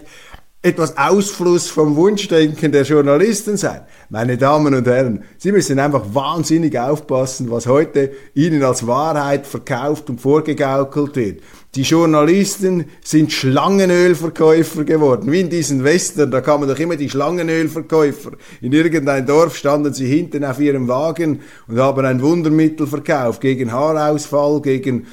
etwas 0.62 0.98
Ausfluss 0.98 1.68
vom 1.68 1.96
Wunschdenken 1.96 2.70
der 2.70 2.82
Journalisten 2.82 3.56
sein. 3.56 3.80
Meine 4.10 4.36
Damen 4.36 4.74
und 4.74 4.86
Herren, 4.86 5.24
Sie 5.38 5.52
müssen 5.52 5.78
einfach 5.78 6.04
wahnsinnig 6.12 6.78
aufpassen, 6.78 7.50
was 7.50 7.66
heute 7.66 8.12
Ihnen 8.34 8.62
als 8.62 8.86
Wahrheit 8.86 9.46
verkauft 9.46 10.10
und 10.10 10.20
vorgegaukelt 10.20 11.16
wird. 11.16 11.42
Die 11.76 11.82
Journalisten 11.82 12.86
sind 13.00 13.30
Schlangenölverkäufer 13.30 14.82
geworden, 14.82 15.30
wie 15.30 15.38
in 15.38 15.50
diesen 15.50 15.84
Western, 15.84 16.28
da 16.32 16.40
kamen 16.40 16.68
doch 16.68 16.80
immer 16.80 16.96
die 16.96 17.08
Schlangenölverkäufer. 17.08 18.32
In 18.60 18.72
irgendein 18.72 19.24
Dorf 19.24 19.56
standen 19.56 19.94
sie 19.94 20.08
hinten 20.08 20.44
auf 20.44 20.58
ihrem 20.58 20.88
Wagen 20.88 21.42
und 21.68 21.78
haben 21.78 22.04
ein 22.04 22.22
Wundermittel 22.22 22.88
verkauft 22.88 23.40
gegen 23.40 23.70
Haarausfall, 23.70 24.60
gegen 24.62 25.06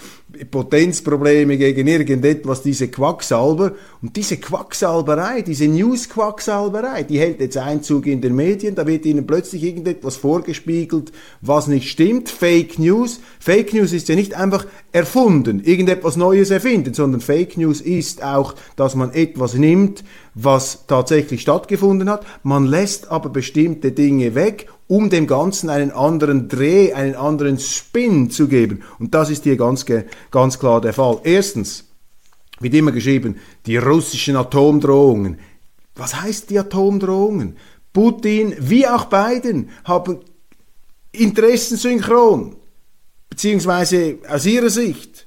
Potenzprobleme 0.45 1.57
gegen 1.57 1.87
irgendetwas, 1.87 2.61
diese 2.61 2.87
Quacksalber. 2.87 3.73
Und 4.01 4.15
diese 4.15 4.37
Quacksalberei, 4.37 5.41
diese 5.41 5.67
News-Quacksalberei, 5.67 7.03
die 7.03 7.19
hält 7.19 7.39
jetzt 7.39 7.57
Einzug 7.57 8.05
in 8.07 8.21
den 8.21 8.35
Medien, 8.35 8.75
da 8.75 8.85
wird 8.85 9.05
ihnen 9.05 9.25
plötzlich 9.27 9.63
irgendetwas 9.63 10.17
vorgespiegelt, 10.17 11.11
was 11.41 11.67
nicht 11.67 11.89
stimmt. 11.89 12.29
Fake 12.29 12.79
News. 12.79 13.19
Fake 13.39 13.73
News 13.73 13.93
ist 13.93 14.09
ja 14.09 14.15
nicht 14.15 14.35
einfach 14.35 14.65
erfunden, 14.91 15.61
irgendetwas 15.63 16.15
Neues 16.15 16.49
erfinden, 16.49 16.93
sondern 16.93 17.21
Fake 17.21 17.57
News 17.57 17.81
ist 17.81 18.23
auch, 18.23 18.55
dass 18.75 18.95
man 18.95 19.13
etwas 19.13 19.53
nimmt, 19.53 20.03
was 20.39 20.85
tatsächlich 20.85 21.41
stattgefunden 21.41 22.09
hat. 22.09 22.25
Man 22.43 22.65
lässt 22.65 23.09
aber 23.09 23.29
bestimmte 23.29 23.91
Dinge 23.91 24.35
weg 24.35 24.67
um 24.87 25.09
dem 25.09 25.27
Ganzen 25.27 25.69
einen 25.69 25.91
anderen 25.91 26.47
Dreh, 26.47 26.93
einen 26.93 27.15
anderen 27.15 27.59
Spin 27.59 28.29
zu 28.29 28.47
geben. 28.47 28.83
Und 28.99 29.13
das 29.13 29.29
ist 29.29 29.43
hier 29.43 29.57
ganz, 29.57 29.85
ganz 30.31 30.59
klar 30.59 30.79
der 30.79 30.93
Fall. 30.93 31.19
Erstens 31.23 31.85
wird 32.59 32.73
immer 32.73 32.93
geschrieben, 32.93 33.35
die 33.65 33.77
russischen 33.77 34.37
Atomdrohungen. 34.37 35.39
Was 35.95 36.21
heißt 36.21 36.49
die 36.49 36.59
Atomdrohungen? 36.59 37.57
Putin 37.91 38.55
wie 38.59 38.87
auch 38.87 39.05
Biden 39.05 39.69
haben 39.83 40.19
Interessen 41.11 41.77
synchron, 41.77 42.55
beziehungsweise 43.29 44.19
aus 44.29 44.45
ihrer 44.45 44.69
Sicht 44.69 45.26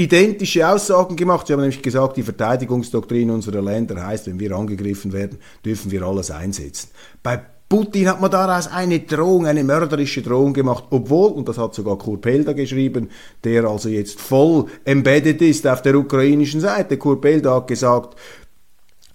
identische 0.00 0.66
Aussagen 0.66 1.14
gemacht. 1.16 1.46
Sie 1.46 1.52
haben 1.52 1.60
nämlich 1.60 1.82
gesagt, 1.82 2.16
die 2.16 2.22
Verteidigungsdoktrin 2.22 3.30
unserer 3.30 3.60
Länder 3.60 4.04
heißt, 4.04 4.26
wenn 4.26 4.40
wir 4.40 4.52
angegriffen 4.52 5.12
werden, 5.12 5.38
dürfen 5.64 5.90
wir 5.90 6.02
alles 6.02 6.30
einsetzen. 6.30 6.88
Bei 7.22 7.40
Putin 7.68 8.08
hat 8.08 8.20
man 8.20 8.30
daraus 8.30 8.66
eine 8.66 8.98
Drohung, 9.00 9.46
eine 9.46 9.62
mörderische 9.62 10.22
Drohung 10.22 10.52
gemacht, 10.52 10.84
obwohl, 10.90 11.30
und 11.30 11.48
das 11.48 11.58
hat 11.58 11.74
sogar 11.74 11.98
Kurt 11.98 12.22
Pelda 12.22 12.52
geschrieben, 12.52 13.10
der 13.44 13.64
also 13.64 13.88
jetzt 13.88 14.20
voll 14.20 14.66
embedded 14.84 15.40
ist 15.42 15.66
auf 15.66 15.82
der 15.82 15.94
ukrainischen 15.94 16.60
Seite. 16.60 16.96
Kurt 16.96 17.20
Pelda 17.20 17.54
hat 17.54 17.68
gesagt, 17.68 18.16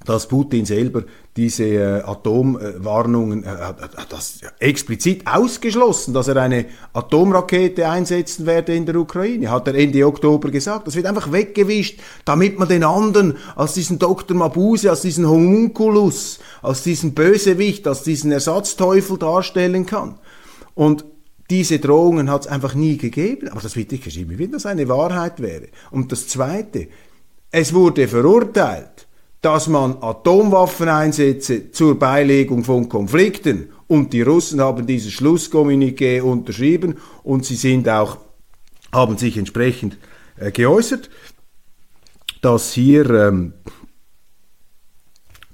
dass 0.05 0.27
Putin 0.27 0.65
selber 0.65 1.03
diese 1.37 1.65
äh, 1.65 2.01
Atomwarnungen 2.01 3.43
äh, 3.43 3.47
hat 3.47 4.07
das 4.09 4.39
explizit 4.59 5.27
ausgeschlossen, 5.27 6.13
dass 6.13 6.29
er 6.29 6.37
eine 6.37 6.65
Atomrakete 6.93 7.89
einsetzen 7.89 8.45
werde 8.45 8.73
in 8.73 8.85
der 8.85 8.95
Ukraine, 8.95 9.51
hat 9.51 9.67
er 9.67 9.75
Ende 9.75 10.07
Oktober 10.07 10.49
gesagt. 10.49 10.87
Das 10.87 10.95
wird 10.95 11.05
einfach 11.05 11.33
weggewischt, 11.33 11.99
damit 12.23 12.57
man 12.57 12.69
den 12.69 12.85
anderen 12.85 13.37
als 13.57 13.73
diesen 13.73 13.99
Dr. 13.99 14.37
Mabuse, 14.37 14.89
als 14.89 15.01
diesen 15.01 15.27
Homunculus, 15.27 16.39
als 16.61 16.83
diesen 16.83 17.13
Bösewicht, 17.13 17.85
als 17.85 18.03
diesen 18.03 18.31
Ersatzteufel 18.31 19.17
darstellen 19.17 19.85
kann. 19.85 20.19
Und 20.73 21.03
diese 21.49 21.79
Drohungen 21.79 22.29
hat 22.29 22.43
es 22.43 22.47
einfach 22.47 22.75
nie 22.75 22.97
gegeben, 22.97 23.49
aber 23.49 23.61
das 23.61 23.75
wird 23.75 23.91
nicht 23.91 24.05
geschrieben, 24.05 24.37
wie 24.37 24.47
das 24.47 24.65
eine 24.65 24.87
Wahrheit 24.87 25.41
wäre. 25.41 25.67
Und 25.91 26.13
das 26.13 26.29
Zweite, 26.29 26.87
es 27.51 27.73
wurde 27.73 28.07
verurteilt, 28.07 29.04
dass 29.45 29.67
man 29.67 29.97
Atomwaffen 30.01 30.89
einsetze 30.89 31.71
zur 31.71 31.99
Beilegung 31.99 32.63
von 32.63 32.89
Konflikten 32.89 33.69
und 33.85 34.11
die 34.11 34.23
Russen 34.23 34.59
haben 34.59 34.87
dieses 34.87 35.13
Schlusskommuniqué 35.13 36.19
unterschrieben 36.23 36.95
und 37.21 37.45
sie 37.45 37.53
sind 37.53 37.87
auch, 37.87 38.17
haben 38.91 39.19
sich 39.19 39.37
entsprechend 39.37 39.99
äh, 40.37 40.51
geäußert, 40.51 41.11
dass 42.41 42.73
hier 42.73 43.07
ähm, 43.11 43.53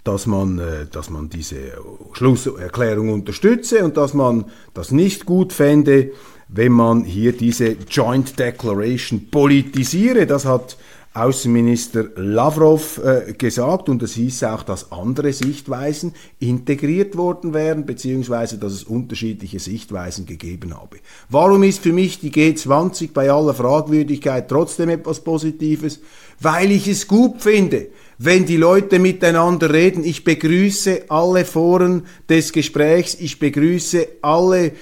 dass 0.06 0.25
man, 0.25 0.60
äh, 0.60 0.86
dass 0.89 1.10
man 1.10 1.30
diese 1.30 1.73
Schlusserklärung 2.13 3.10
unterstütze 3.10 3.84
und 3.84 3.97
dass 3.97 4.13
man 4.13 4.45
das 4.73 4.91
nicht 4.91 5.25
gut 5.25 5.51
fände, 5.51 6.12
wenn 6.47 6.71
man 6.71 7.04
hier 7.04 7.34
diese 7.34 7.75
Joint 7.89 8.39
Declaration 8.39 9.30
politisiere. 9.30 10.25
Das 10.27 10.45
hat 10.45 10.77
Außenminister 11.13 12.06
Lavrov 12.15 13.02
äh, 13.04 13.34
gesagt 13.34 13.89
und 13.89 14.02
es 14.02 14.13
hieß 14.13 14.43
auch, 14.45 14.63
dass 14.63 14.93
andere 14.93 15.34
Sichtweisen 15.34 16.13
integriert 16.39 17.17
worden 17.17 17.54
wären, 17.54 17.86
beziehungsweise 17.86 18.58
dass 18.58 18.71
es 18.71 18.84
unterschiedliche 18.86 19.60
Sichtweisen 19.60 20.26
gegeben 20.26 20.74
habe. 20.74 20.97
Warum 21.30 21.63
ist 21.63 21.84
für 21.84 21.91
mich 21.91 22.21
die 22.21 22.32
G20 22.32 23.12
bei 23.13 23.30
aller 23.30 23.54
Fragwürdigkeit 23.54 24.47
trotzdem 24.47 24.88
etwas 24.88 25.19
Positives? 25.19 26.00
Weil 26.39 26.71
ich 26.71 26.88
es 26.88 27.08
gut 27.08 27.41
finde, 27.41 27.89
wenn 28.17 28.45
die 28.45 28.58
Leute 28.58 29.00
miteinander 29.00 29.74
reden. 29.74 30.04
Ich 30.04 30.24
begrüße 30.24 31.06
alle 31.10 31.43
Foren 31.43 32.04
des 32.30 32.54
Gesprächs, 32.54 33.17
ich 33.19 33.39
begrüße 33.39 34.08
alle 34.21 34.74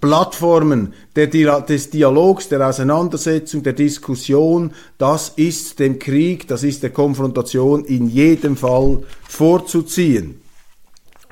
Plattformen 0.00 0.94
der, 1.16 1.26
des 1.26 1.90
Dialogs, 1.90 2.48
der 2.48 2.66
Auseinandersetzung, 2.66 3.62
der 3.62 3.72
Diskussion, 3.72 4.72
das 4.98 5.30
ist 5.30 5.78
dem 5.78 5.98
Krieg, 5.98 6.48
das 6.48 6.62
ist 6.62 6.82
der 6.82 6.90
Konfrontation 6.90 7.84
in 7.84 8.08
jedem 8.08 8.56
Fall 8.56 9.02
vorzuziehen. 9.28 10.40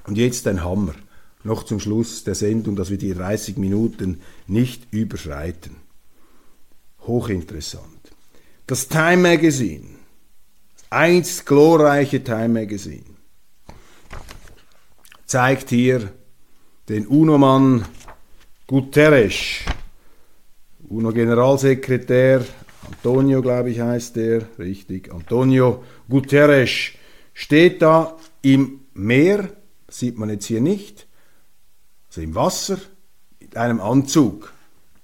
Und 0.06 0.16
jetzt 0.16 0.46
ein 0.46 0.64
Hammer, 0.64 0.94
noch 1.44 1.64
zum 1.64 1.80
Schluss 1.80 2.24
der 2.24 2.34
Sendung, 2.34 2.76
dass 2.76 2.90
wir 2.90 2.98
die 2.98 3.14
30 3.14 3.56
Minuten 3.56 4.20
nicht 4.46 4.92
überschreiten. 4.92 5.76
Hochinteressant. 7.06 7.84
Das 8.66 8.88
Time 8.88 9.18
Magazine, 9.18 9.86
einst 10.90 11.46
glorreiche 11.46 12.22
Time 12.22 12.50
Magazine, 12.50 13.04
zeigt 15.26 15.70
hier 15.70 16.12
den 16.88 17.06
UNO-Mann 17.06 17.84
Guterres, 18.70 19.64
UNO-Generalsekretär, 20.88 22.44
Antonio, 22.86 23.42
glaube 23.42 23.70
ich, 23.70 23.80
heißt 23.80 24.14
der, 24.14 24.42
richtig, 24.60 25.12
Antonio 25.12 25.82
Guterres, 26.08 26.92
steht 27.34 27.82
da 27.82 28.16
im 28.42 28.82
Meer, 28.94 29.48
sieht 29.88 30.18
man 30.18 30.30
jetzt 30.30 30.44
hier 30.44 30.60
nicht, 30.60 31.08
also 32.10 32.20
im 32.20 32.36
Wasser, 32.36 32.78
mit 33.40 33.56
einem 33.56 33.80
Anzug. 33.80 34.52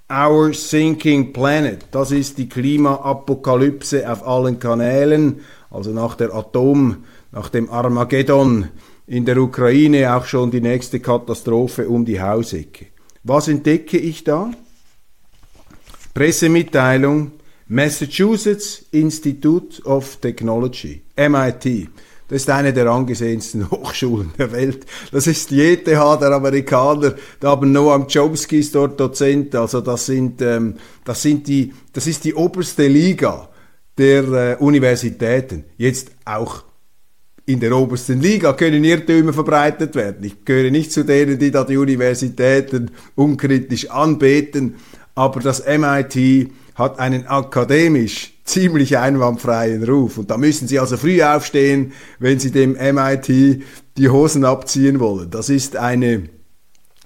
Our 0.09 0.55
Sinking 0.55 1.33
Planet, 1.33 1.87
das 1.90 2.12
ist 2.12 2.38
die 2.38 2.48
Klimaapokalypse 2.48 4.09
auf 4.09 4.24
allen 4.24 4.61
Kanälen, 4.61 5.40
also 5.70 5.90
nach 5.90 6.14
der 6.14 6.33
Atom, 6.33 7.02
nach 7.33 7.48
dem 7.48 7.68
Armageddon 7.68 8.68
in 9.09 9.24
der 9.24 9.38
Ukraine 9.38 10.14
auch 10.14 10.24
schon 10.24 10.52
die 10.52 10.61
nächste 10.61 11.00
Katastrophe 11.00 11.88
um 11.88 12.05
die 12.05 12.22
Hausecke. 12.22 12.94
Was 13.28 13.48
entdecke 13.48 13.98
ich 13.98 14.22
da? 14.22 14.52
Pressemitteilung 16.14 17.32
Massachusetts 17.66 18.84
Institute 18.92 19.82
of 19.84 20.18
Technology, 20.18 21.02
MIT. 21.16 21.88
Das 22.28 22.42
ist 22.42 22.50
eine 22.50 22.72
der 22.72 22.86
angesehensten 22.86 23.68
Hochschulen 23.72 24.32
der 24.38 24.52
Welt. 24.52 24.86
Das 25.10 25.26
ist 25.26 25.50
die 25.50 25.60
ETH 25.60 25.88
der 25.88 26.00
Amerikaner. 26.30 27.16
Da 27.40 27.50
haben 27.50 27.72
Noam 27.72 28.06
Chomsky 28.06 28.60
ist 28.60 28.76
dort 28.76 29.00
Dozent. 29.00 29.56
Also 29.56 29.80
das 29.80 30.06
sind, 30.06 30.40
ähm, 30.40 30.76
das 31.04 31.20
sind 31.20 31.48
die, 31.48 31.74
das 31.92 32.06
ist 32.06 32.22
die 32.22 32.34
oberste 32.34 32.86
Liga 32.86 33.48
der 33.98 34.22
äh, 34.22 34.56
Universitäten. 34.60 35.64
Jetzt 35.76 36.12
auch 36.24 36.62
in 37.46 37.61
der 37.61 37.76
obersten 37.76 38.20
Liga 38.20 38.52
können 38.54 38.82
Irrtümer 38.82 39.32
verbreitet 39.32 39.94
werden. 39.94 40.24
Ich 40.24 40.44
gehöre 40.44 40.70
nicht 40.70 40.92
zu 40.92 41.04
denen, 41.04 41.38
die 41.38 41.52
da 41.52 41.62
die 41.62 41.76
Universitäten 41.76 42.90
unkritisch 43.14 43.88
anbeten, 43.88 44.74
aber 45.14 45.40
das 45.40 45.64
MIT 45.64 46.50
hat 46.74 46.98
einen 46.98 47.26
akademisch 47.26 48.35
ziemlich 48.44 48.98
einwandfreien 48.98 49.85
Ruf. 49.85 50.18
Und 50.18 50.30
da 50.30 50.37
müssen 50.37 50.68
Sie 50.68 50.78
also 50.78 50.96
früh 50.96 51.22
aufstehen, 51.22 51.92
wenn 52.18 52.38
Sie 52.38 52.50
dem 52.50 52.72
MIT 52.72 53.62
die 53.96 54.09
Hosen 54.09 54.44
abziehen 54.44 55.00
wollen. 55.00 55.30
Das 55.30 55.48
ist 55.48 55.76
eine 55.76 56.28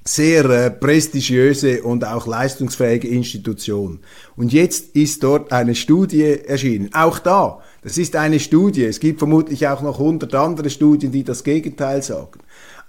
sehr 0.05 0.45
äh, 0.47 0.71
prestigiöse 0.71 1.83
und 1.83 2.05
auch 2.05 2.27
leistungsfähige 2.27 3.09
Institution. 3.09 4.01
Und 4.37 4.53
jetzt 4.53 4.97
ist 4.97 5.23
dort 5.23 5.53
eine 5.53 5.75
Studie 5.75 6.41
erschienen. 6.47 6.91
Auch 6.95 7.19
da 7.19 7.61
das 7.83 7.99
ist 7.99 8.17
eine 8.17 8.41
Studie. 8.41 8.85
Es 8.85 9.01
gibt 9.01 9.19
vermutlich 9.19 9.67
auch 9.69 9.83
noch 9.83 9.99
hundert 9.99 10.35
andere 10.35 10.71
Studien, 10.71 11.13
die 11.13 11.25
das 11.25 11.45
Gegenteil 11.45 12.03
sagen. 12.03 12.41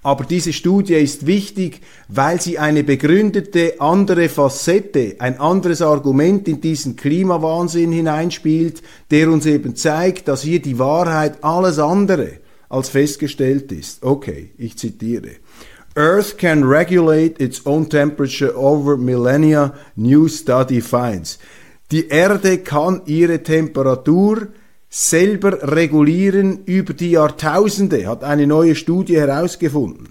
Aber 0.03 0.23
diese 0.23 0.51
Studie 0.51 0.95
ist 0.95 1.27
wichtig, 1.27 1.81
weil 2.07 2.41
sie 2.41 2.57
eine 2.57 2.83
begründete 2.83 3.79
andere 3.79 4.29
Facette, 4.29 5.15
ein 5.19 5.39
anderes 5.39 5.83
Argument 5.83 6.47
in 6.47 6.59
diesen 6.59 6.95
Klimawahnsinn 6.95 7.91
hineinspielt, 7.91 8.81
der 9.11 9.29
uns 9.29 9.45
eben 9.45 9.75
zeigt, 9.75 10.27
dass 10.27 10.41
hier 10.41 10.59
die 10.59 10.79
Wahrheit 10.79 11.43
alles 11.43 11.77
andere 11.77 12.39
als 12.67 12.89
festgestellt 12.89 13.71
ist. 13.71 14.03
Okay, 14.03 14.49
ich 14.57 14.77
zitiere. 14.77 15.35
Earth 15.95 16.37
can 16.37 16.63
regulate 16.63 17.43
its 17.43 17.65
own 17.65 17.87
temperature 17.87 18.55
over 18.55 18.97
millennia, 18.97 19.73
new 19.95 20.27
study 20.27 20.81
finds. 20.81 21.37
Die 21.91 22.07
Erde 22.07 22.59
kann 22.59 23.01
ihre 23.05 23.43
Temperatur 23.43 24.47
selber 24.93 25.71
regulieren 25.71 26.65
über 26.65 26.93
die 26.93 27.11
Jahrtausende, 27.11 28.05
hat 28.07 28.25
eine 28.25 28.45
neue 28.45 28.75
Studie 28.75 29.17
herausgefunden. 29.17 30.09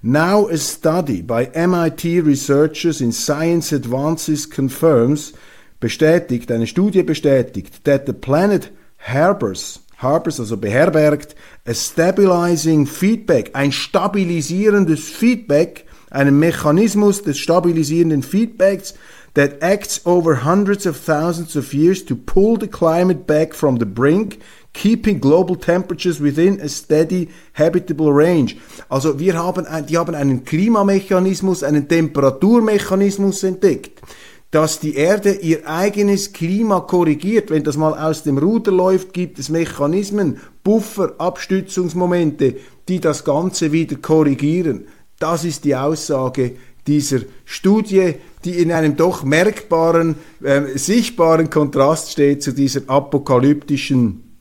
Now 0.00 0.48
a 0.48 0.56
study 0.56 1.22
by 1.22 1.50
MIT 1.54 2.24
researchers 2.24 3.02
in 3.02 3.12
Science 3.12 3.74
Advances 3.74 4.48
confirms, 4.48 5.34
bestätigt, 5.80 6.50
eine 6.50 6.66
Studie 6.66 7.02
bestätigt, 7.02 7.84
that 7.84 8.06
the 8.06 8.14
planet 8.14 8.72
harbors, 8.98 9.80
harbors 9.98 10.40
also 10.40 10.56
beherbergt, 10.56 11.36
a 11.66 11.74
stabilizing 11.74 12.86
feedback, 12.86 13.50
ein 13.52 13.70
stabilisierendes 13.70 15.10
Feedback, 15.10 15.84
einen 16.10 16.38
Mechanismus 16.38 17.22
des 17.22 17.38
stabilisierenden 17.38 18.22
Feedbacks, 18.22 18.94
that 19.34 19.62
acts 19.62 20.00
over 20.04 20.36
hundreds 20.44 20.86
of 20.86 20.96
thousands 20.96 21.56
of 21.56 21.72
years 21.72 22.04
to 22.04 22.14
pull 22.14 22.56
the 22.56 22.68
climate 22.68 23.26
back 23.26 23.54
from 23.54 23.76
the 23.78 23.86
brink, 23.86 24.40
keeping 24.72 25.18
global 25.18 25.56
temperatures 25.56 26.20
within 26.20 26.60
a 26.60 26.68
steady 26.68 27.28
habitable 27.54 28.12
range. 28.12 28.56
Also 28.88 29.18
wir 29.18 29.34
haben, 29.34 29.66
die 29.86 29.96
haben 29.96 30.14
einen 30.14 30.44
Klimamechanismus, 30.44 31.62
einen 31.62 31.88
Temperaturmechanismus 31.88 33.42
entdeckt, 33.42 34.02
dass 34.50 34.80
die 34.80 34.96
Erde 34.96 35.32
ihr 35.32 35.66
eigenes 35.66 36.32
Klima 36.34 36.80
korrigiert. 36.80 37.50
Wenn 37.50 37.64
das 37.64 37.78
mal 37.78 37.94
aus 37.94 38.22
dem 38.22 38.36
Ruder 38.36 38.70
läuft, 38.70 39.14
gibt 39.14 39.38
es 39.38 39.48
Mechanismen, 39.48 40.40
Buffer, 40.62 41.14
Abstützungsmomente, 41.16 42.56
die 42.86 43.00
das 43.00 43.24
Ganze 43.24 43.72
wieder 43.72 43.96
korrigieren. 43.96 44.88
Das 45.18 45.44
ist 45.44 45.64
die 45.64 45.76
Aussage 45.76 46.56
dieser 46.86 47.20
Studie, 47.44 48.14
die 48.44 48.58
in 48.58 48.72
einem 48.72 48.96
doch 48.96 49.22
merkbaren, 49.22 50.16
äh, 50.42 50.76
sichtbaren 50.76 51.48
Kontrast 51.50 52.10
steht 52.10 52.42
zu 52.42 52.52
dieser 52.52 52.82
apokalyptischen 52.88 54.31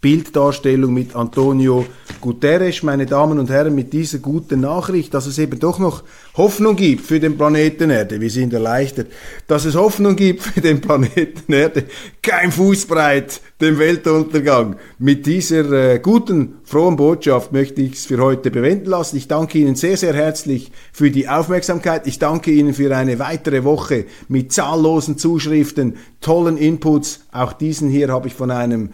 Bilddarstellung 0.00 0.94
mit 0.94 1.14
Antonio 1.14 1.84
Guterres, 2.22 2.82
meine 2.82 3.04
Damen 3.04 3.38
und 3.38 3.50
Herren, 3.50 3.74
mit 3.74 3.92
dieser 3.92 4.18
guten 4.18 4.60
Nachricht, 4.60 5.12
dass 5.12 5.26
es 5.26 5.38
eben 5.38 5.58
doch 5.58 5.78
noch 5.78 6.02
Hoffnung 6.36 6.76
gibt 6.76 7.04
für 7.04 7.20
den 7.20 7.36
Planeten 7.36 7.90
Erde. 7.90 8.20
Wir 8.20 8.30
sind 8.30 8.52
erleichtert, 8.54 9.08
dass 9.46 9.66
es 9.66 9.74
Hoffnung 9.74 10.16
gibt 10.16 10.42
für 10.42 10.60
den 10.60 10.80
Planeten 10.80 11.52
Erde. 11.52 11.84
Kein 12.22 12.50
Fußbreit 12.50 13.42
dem 13.60 13.78
Weltuntergang. 13.78 14.76
Mit 14.98 15.26
dieser 15.26 15.70
äh, 15.72 15.98
guten, 15.98 16.54
frohen 16.64 16.96
Botschaft 16.96 17.52
möchte 17.52 17.82
ich 17.82 17.94
es 17.94 18.06
für 18.06 18.18
heute 18.18 18.50
bewenden 18.50 18.88
lassen. 18.88 19.18
Ich 19.18 19.28
danke 19.28 19.58
Ihnen 19.58 19.74
sehr, 19.74 19.98
sehr 19.98 20.14
herzlich 20.14 20.72
für 20.92 21.10
die 21.10 21.28
Aufmerksamkeit. 21.28 22.06
Ich 22.06 22.18
danke 22.18 22.50
Ihnen 22.50 22.72
für 22.72 22.96
eine 22.96 23.18
weitere 23.18 23.64
Woche 23.64 24.06
mit 24.28 24.52
zahllosen 24.52 25.18
Zuschriften, 25.18 25.96
tollen 26.22 26.56
Inputs. 26.56 27.20
Auch 27.32 27.52
diesen 27.52 27.90
hier 27.90 28.08
habe 28.08 28.28
ich 28.28 28.34
von 28.34 28.50
einem 28.50 28.90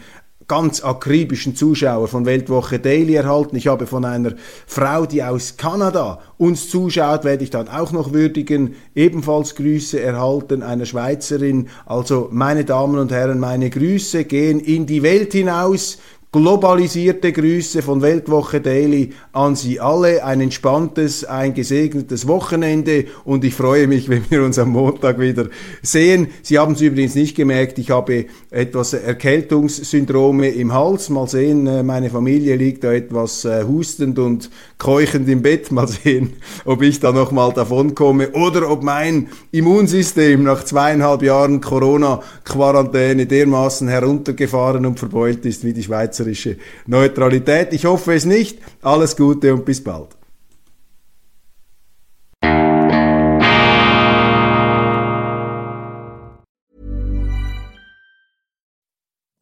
ganz 0.48 0.82
akribischen 0.82 1.56
Zuschauer 1.56 2.08
von 2.08 2.24
Weltwoche 2.24 2.78
Daily 2.78 3.14
erhalten. 3.14 3.56
Ich 3.56 3.66
habe 3.66 3.86
von 3.86 4.04
einer 4.04 4.34
Frau, 4.66 5.06
die 5.06 5.22
aus 5.22 5.56
Kanada 5.56 6.20
uns 6.38 6.70
zuschaut, 6.70 7.24
werde 7.24 7.42
ich 7.42 7.50
dann 7.50 7.68
auch 7.68 7.92
noch 7.92 8.12
würdigen, 8.12 8.76
ebenfalls 8.94 9.54
Grüße 9.56 10.00
erhalten, 10.00 10.62
einer 10.62 10.86
Schweizerin. 10.86 11.68
Also 11.84 12.28
meine 12.30 12.64
Damen 12.64 12.98
und 12.98 13.10
Herren, 13.10 13.40
meine 13.40 13.70
Grüße 13.70 14.24
gehen 14.24 14.60
in 14.60 14.86
die 14.86 15.02
Welt 15.02 15.32
hinaus. 15.32 15.98
Globalisierte 16.36 17.32
Grüße 17.32 17.80
von 17.80 18.02
Weltwoche 18.02 18.60
Daily 18.60 19.14
an 19.32 19.56
Sie 19.56 19.80
alle. 19.80 20.22
Ein 20.22 20.42
entspanntes, 20.42 21.24
ein 21.24 21.54
gesegnetes 21.54 22.28
Wochenende 22.28 23.06
und 23.24 23.42
ich 23.42 23.54
freue 23.54 23.86
mich, 23.86 24.10
wenn 24.10 24.22
wir 24.28 24.42
uns 24.42 24.58
am 24.58 24.68
Montag 24.68 25.18
wieder 25.18 25.46
sehen. 25.80 26.28
Sie 26.42 26.58
haben 26.58 26.74
es 26.74 26.82
übrigens 26.82 27.14
nicht 27.14 27.36
gemerkt, 27.36 27.78
ich 27.78 27.88
habe 27.88 28.26
etwas 28.50 28.92
Erkältungssyndrome 28.92 30.50
im 30.50 30.74
Hals. 30.74 31.08
Mal 31.08 31.26
sehen, 31.26 31.66
äh, 31.66 31.82
meine 31.82 32.10
Familie 32.10 32.56
liegt 32.56 32.84
da 32.84 32.92
etwas 32.92 33.46
äh, 33.46 33.64
hustend 33.64 34.18
und 34.18 34.50
keuchend 34.76 35.30
im 35.30 35.40
Bett. 35.40 35.72
Mal 35.72 35.88
sehen, 35.88 36.34
ob 36.66 36.82
ich 36.82 37.00
da 37.00 37.12
nochmal 37.12 37.54
davon 37.54 37.94
komme 37.94 38.32
oder 38.32 38.70
ob 38.70 38.82
mein 38.82 39.28
Immunsystem 39.52 40.42
nach 40.42 40.64
zweieinhalb 40.64 41.22
Jahren 41.22 41.62
Corona-Quarantäne 41.62 43.24
dermaßen 43.24 43.88
heruntergefahren 43.88 44.84
und 44.84 44.98
verbeult 44.98 45.46
ist 45.46 45.64
wie 45.64 45.72
die 45.72 45.82
Schweizer 45.82 46.25
schweizerische 46.34 46.56
Neutralität. 46.86 47.72
Ich 47.72 47.84
hoffe 47.84 48.14
es 48.14 48.24
nicht. 48.24 48.58
Alles 48.82 49.16
Gute 49.16 49.54
und 49.54 49.64
bis 49.64 49.82
bald. 49.82 50.16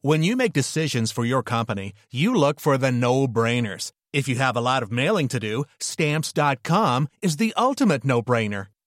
When 0.01 0.21
you 0.21 0.35
make 0.35 0.53
decisions 0.53 1.11
for 1.11 1.25
your 1.25 1.41
company, 1.41 1.93
you 2.11 2.35
look 2.35 2.59
for 2.59 2.77
the 2.77 2.91
no-brainers. 2.91 3.91
If 4.13 4.27
you 4.27 4.35
have 4.35 4.55
a 4.55 4.61
lot 4.61 4.83
of 4.83 4.91
mailing 4.91 5.27
to 5.29 5.39
do, 5.39 5.65
stamps.com 5.79 7.07
is 7.23 7.37
the 7.37 7.55
ultimate 7.57 8.05
no-brainer. 8.05 8.67